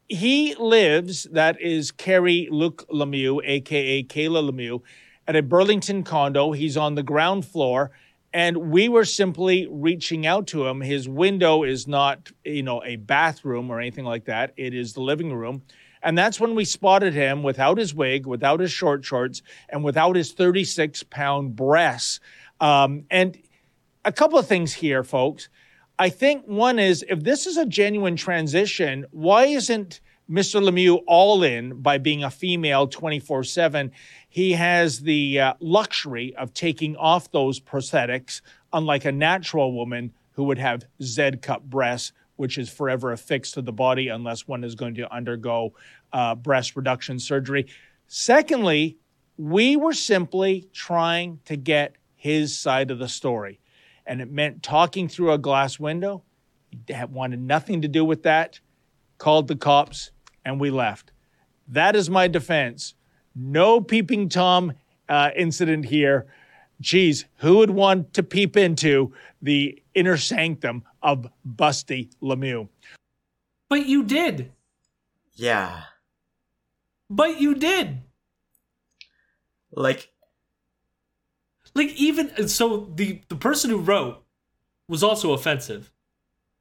[0.08, 4.80] he lives, that is Carrie Luke Lemieux, aka Kayla Lemieux,
[5.26, 6.52] at a Burlington condo.
[6.52, 7.90] He's on the ground floor,
[8.32, 10.80] and we were simply reaching out to him.
[10.80, 14.54] His window is not, you know, a bathroom or anything like that.
[14.56, 15.62] It is the living room.
[16.02, 20.16] And that's when we spotted him without his wig, without his short shorts, and without
[20.16, 22.20] his 36 pound breasts.
[22.60, 23.36] Um, and
[24.04, 25.48] a couple of things here, folks.
[26.00, 30.00] I think one is if this is a genuine transition, why isn't
[30.30, 30.62] Mr.
[30.62, 33.90] Lemieux all in by being a female 24 7?
[34.28, 38.42] He has the uh, luxury of taking off those prosthetics,
[38.72, 43.62] unlike a natural woman who would have Z cup breasts, which is forever affixed to
[43.62, 45.74] the body unless one is going to undergo
[46.12, 47.66] uh, breast reduction surgery.
[48.06, 48.98] Secondly,
[49.36, 53.58] we were simply trying to get his side of the story
[54.08, 56.24] and it meant talking through a glass window.
[56.86, 58.58] He had- wanted nothing to do with that.
[59.18, 60.10] Called the cops,
[60.44, 61.12] and we left.
[61.68, 62.94] That is my defense.
[63.34, 64.72] No peeping Tom
[65.08, 66.26] uh, incident here.
[66.80, 69.12] Geez, who would want to peep into
[69.42, 72.68] the inner sanctum of Busty Lemieux?
[73.68, 74.52] But you did.
[75.34, 75.82] yeah.
[77.10, 78.02] But you did.
[79.72, 80.10] Like,
[81.78, 84.22] Like even so the the person who wrote
[84.88, 85.92] was also offensive.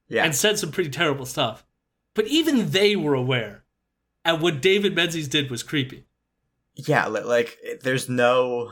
[0.09, 0.23] Yeah.
[0.23, 1.65] and said some pretty terrible stuff.
[2.13, 3.65] But even they were aware,
[4.23, 6.05] and what David Menzies did was creepy.
[6.75, 8.71] yeah, like there's no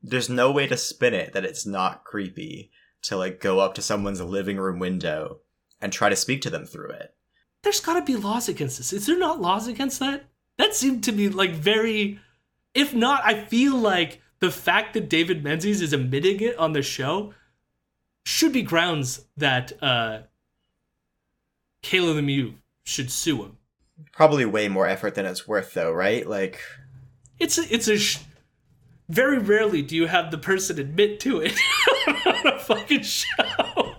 [0.00, 2.70] there's no way to spin it that it's not creepy
[3.02, 5.40] to like go up to someone's living room window
[5.80, 7.12] and try to speak to them through it.
[7.62, 8.92] There's got to be laws against this.
[8.92, 10.26] Is there not laws against that?
[10.58, 12.20] That seemed to me like very.
[12.72, 16.82] If not, I feel like the fact that David Menzies is admitting it on the
[16.82, 17.34] show
[18.24, 20.20] should be grounds that uh,
[21.82, 22.54] Kayla Lemieux
[22.84, 23.56] should sue him.
[24.12, 26.26] Probably way more effort than it's worth though, right?
[26.26, 26.60] Like
[27.38, 28.20] It's a, it's a sh-
[29.08, 31.58] very rarely do you have the person admit to it
[32.26, 33.94] on a fucking show.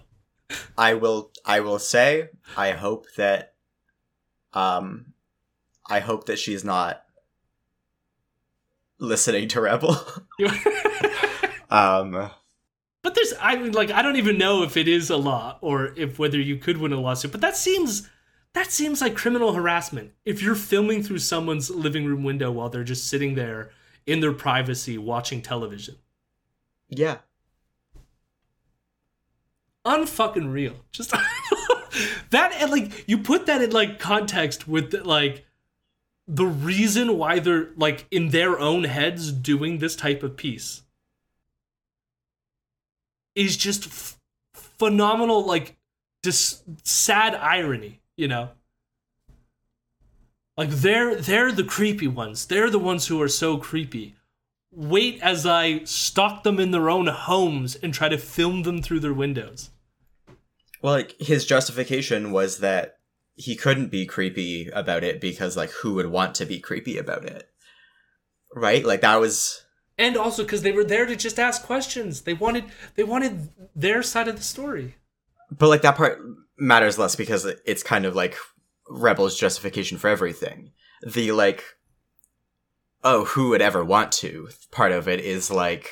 [0.78, 3.54] I will I will say I hope that
[4.54, 5.14] um
[5.90, 7.04] I hope that she's not
[9.00, 9.98] listening to Rebel.
[11.70, 12.30] um
[13.02, 15.94] But there's, I mean, like, I don't even know if it is a law or
[15.98, 17.32] if whether you could win a lawsuit.
[17.32, 18.10] But that seems,
[18.54, 20.12] that seems like criminal harassment.
[20.26, 23.72] If you're filming through someone's living room window while they're just sitting there
[24.06, 25.96] in their privacy watching television,
[26.90, 27.20] yeah.
[29.86, 30.76] unfucking real.
[30.92, 31.12] Just
[32.32, 35.46] that, and like, you put that in like context with like
[36.30, 40.84] the reason why they're like in their own heads doing this type of piece
[43.36, 44.20] is just f-
[44.54, 45.76] phenomenal like
[46.24, 48.50] just sad irony you know?
[50.58, 52.46] Like they're they're the creepy ones.
[52.46, 54.16] They're the ones who are so creepy.
[54.72, 59.00] Wait as i stalk them in their own homes and try to film them through
[59.00, 59.72] their windows.
[60.82, 62.99] Well, like his justification was that
[63.40, 67.26] he couldn't be creepy about it because like who would want to be creepy about
[67.26, 67.50] it?
[68.54, 68.86] Right?
[68.86, 69.66] Like that was
[69.98, 74.02] and also because they were there to just ask questions they wanted they wanted their
[74.02, 74.96] side of the story
[75.52, 76.20] but like that part
[76.58, 78.38] matters less because it's kind of like
[78.90, 80.72] Rebel's justification for everything.
[81.02, 81.64] The like
[83.04, 85.90] oh, who would ever want to part of it is like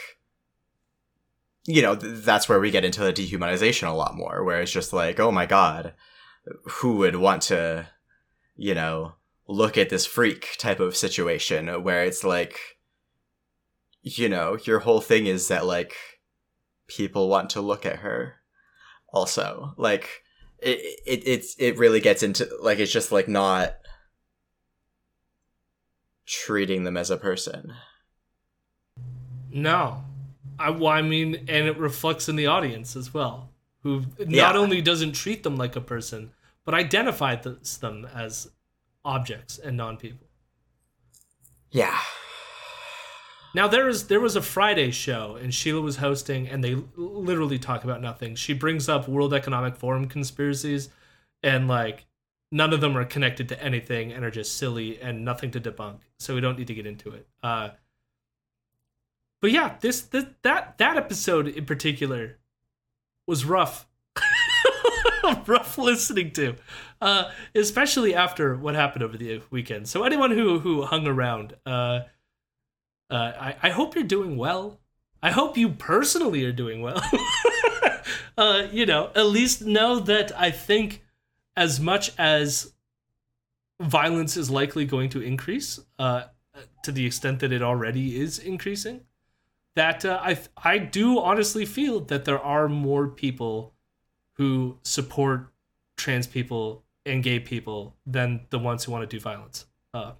[1.65, 4.71] you know, th- that's where we get into the dehumanization a lot more, where it's
[4.71, 5.93] just like, oh my god,
[6.65, 7.87] who would want to,
[8.55, 9.13] you know,
[9.47, 12.59] look at this freak type of situation where it's like,
[14.01, 15.95] you know, your whole thing is that like
[16.87, 18.35] people want to look at her.
[19.13, 20.23] Also, like
[20.59, 23.75] it, it it's it really gets into like it's just like not
[26.25, 27.73] treating them as a person.
[29.51, 30.03] No.
[30.59, 33.49] I, well, I mean, and it reflects in the audience as well,
[33.83, 34.53] who not Yeah.
[34.57, 36.31] only doesn't treat them like a person,
[36.67, 38.51] but identifies them as
[39.05, 40.27] objects and non people.
[41.71, 41.97] Yeah.
[43.55, 47.57] Now there was there was a Friday show and Sheila was hosting and they literally
[47.57, 48.35] talk about nothing.
[48.35, 50.89] She brings up World Economic Forum conspiracies
[51.41, 52.05] and like
[52.51, 55.99] none of them are connected to anything and are just silly and nothing to debunk.
[56.19, 57.27] So we don't need to get into it.
[57.41, 57.69] Uh
[59.39, 62.39] but yeah, this, this that that episode in particular
[63.25, 63.86] was rough.
[65.47, 66.55] rough listening to.
[67.01, 69.87] Uh especially after what happened over the weekend.
[69.87, 72.01] So anyone who who hung around uh
[73.09, 74.79] uh, I, I hope you're doing well.
[75.23, 77.01] I hope you personally are doing well.
[78.37, 81.03] uh, you know, at least know that I think
[81.55, 82.73] as much as
[83.79, 86.23] violence is likely going to increase, uh,
[86.83, 89.01] to the extent that it already is increasing,
[89.75, 93.73] that uh, I I do honestly feel that there are more people
[94.37, 95.51] who support
[95.97, 99.65] trans people and gay people than the ones who want to do violence.
[99.93, 100.11] Uh,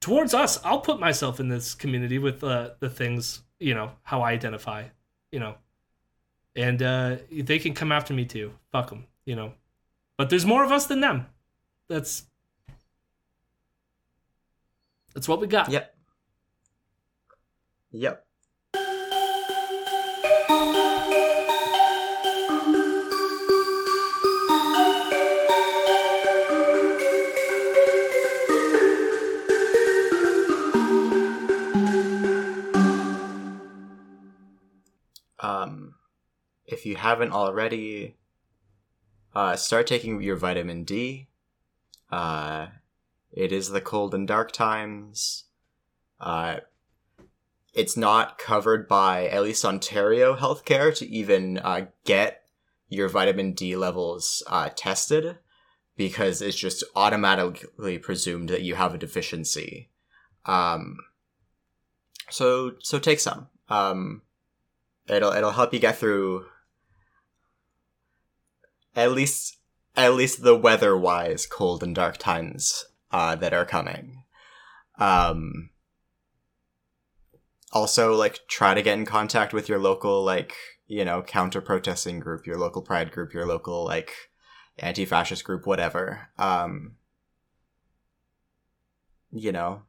[0.00, 4.22] towards us i'll put myself in this community with uh, the things you know how
[4.22, 4.84] i identify
[5.32, 5.54] you know
[6.54, 9.52] and uh, they can come after me too fuck them you know
[10.16, 11.26] but there's more of us than them
[11.88, 12.24] that's
[15.14, 15.92] that's what we got Yep.
[17.90, 18.26] Yep.
[36.66, 38.16] If you haven't already,
[39.34, 41.28] uh, start taking your vitamin D.
[42.10, 42.68] Uh,
[43.32, 45.44] it is the cold and dark times.
[46.20, 46.56] Uh,
[47.74, 52.42] it's not covered by at least Ontario healthcare to even uh, get
[52.88, 55.38] your vitamin D levels uh, tested
[55.96, 59.90] because it's just automatically presumed that you have a deficiency.
[60.46, 60.96] Um,
[62.30, 63.48] so so take some.
[63.68, 64.22] Um,
[65.08, 66.46] it'll it'll help you get through
[68.96, 69.58] at least
[69.94, 74.24] at least the weather wise cold and dark times uh, that are coming.
[74.98, 75.70] Um,
[77.72, 80.54] also, like try to get in contact with your local like
[80.86, 84.12] you know counter protesting group, your local pride group, your local like
[84.78, 86.28] anti fascist group, whatever.
[86.38, 86.96] Um,
[89.30, 89.82] you know,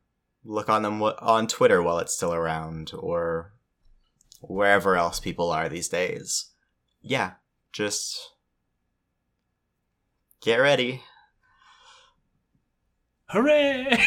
[0.44, 3.54] look on them w- on Twitter while it's still around, or
[4.42, 6.52] wherever else people are these days.
[7.02, 7.34] Yeah,
[7.72, 8.18] just
[10.42, 11.02] get ready.
[13.30, 13.98] Hooray!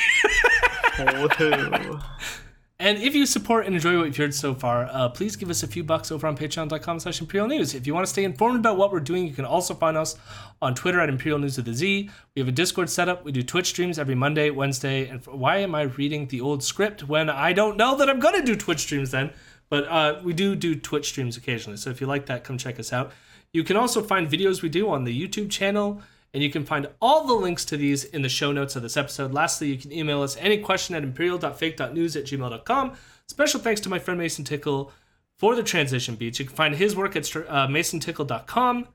[0.96, 2.02] Woohoo.
[2.80, 5.62] And if you support and enjoy what you've heard so far, uh, please give us
[5.62, 7.74] a few bucks over on patreon.com slash imperial news.
[7.74, 10.16] If you want to stay informed about what we're doing, you can also find us
[10.62, 12.08] on Twitter at imperial news with a Z.
[12.34, 13.22] We have a Discord setup.
[13.22, 15.08] We do Twitch streams every Monday, Wednesday.
[15.08, 18.40] And why am I reading the old script when I don't know that I'm going
[18.40, 19.34] to do Twitch streams then?
[19.68, 21.76] But uh, we do do Twitch streams occasionally.
[21.76, 23.12] So if you like that, come check us out.
[23.52, 26.00] You can also find videos we do on the YouTube channel
[26.32, 28.96] and you can find all the links to these in the show notes of this
[28.96, 29.32] episode.
[29.32, 32.92] Lastly, you can email us any question at imperial.fake.news at gmail.com.
[33.26, 34.92] Special thanks to my friend Mason Tickle
[35.36, 36.38] for the transition beats.
[36.38, 38.86] You can find his work at uh, masontickle.com.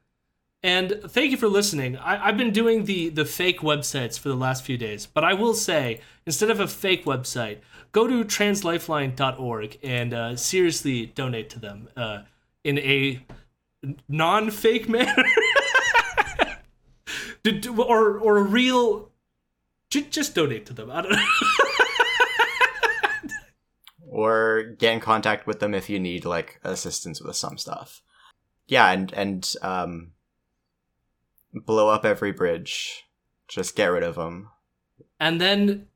[0.63, 1.97] And thank you for listening.
[1.97, 5.33] I, have been doing the, the fake websites for the last few days, but I
[5.33, 7.59] will say, instead of a fake website,
[7.91, 12.23] go to translifeline.org and uh, seriously donate to them uh,
[12.63, 13.23] in a
[14.09, 15.23] non fake manner.
[17.45, 19.11] Or or a real
[19.89, 20.91] just donate to them.
[20.91, 21.25] I don't know.
[24.07, 28.01] Or get in contact with them if you need like assistance with some stuff.
[28.65, 30.11] Yeah and and um
[31.53, 33.03] blow up every bridge.
[33.49, 34.51] Just get rid of them
[35.19, 35.87] and then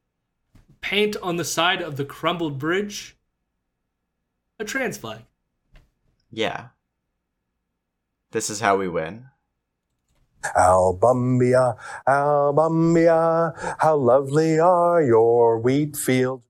[0.82, 3.16] paint on the side of the crumbled bridge
[4.60, 5.22] a trans flag.
[6.30, 6.68] Yeah.
[8.32, 9.29] This is how we win
[10.44, 11.76] Albumbia,
[12.08, 16.49] Albumbia, how lovely are your wheat fields.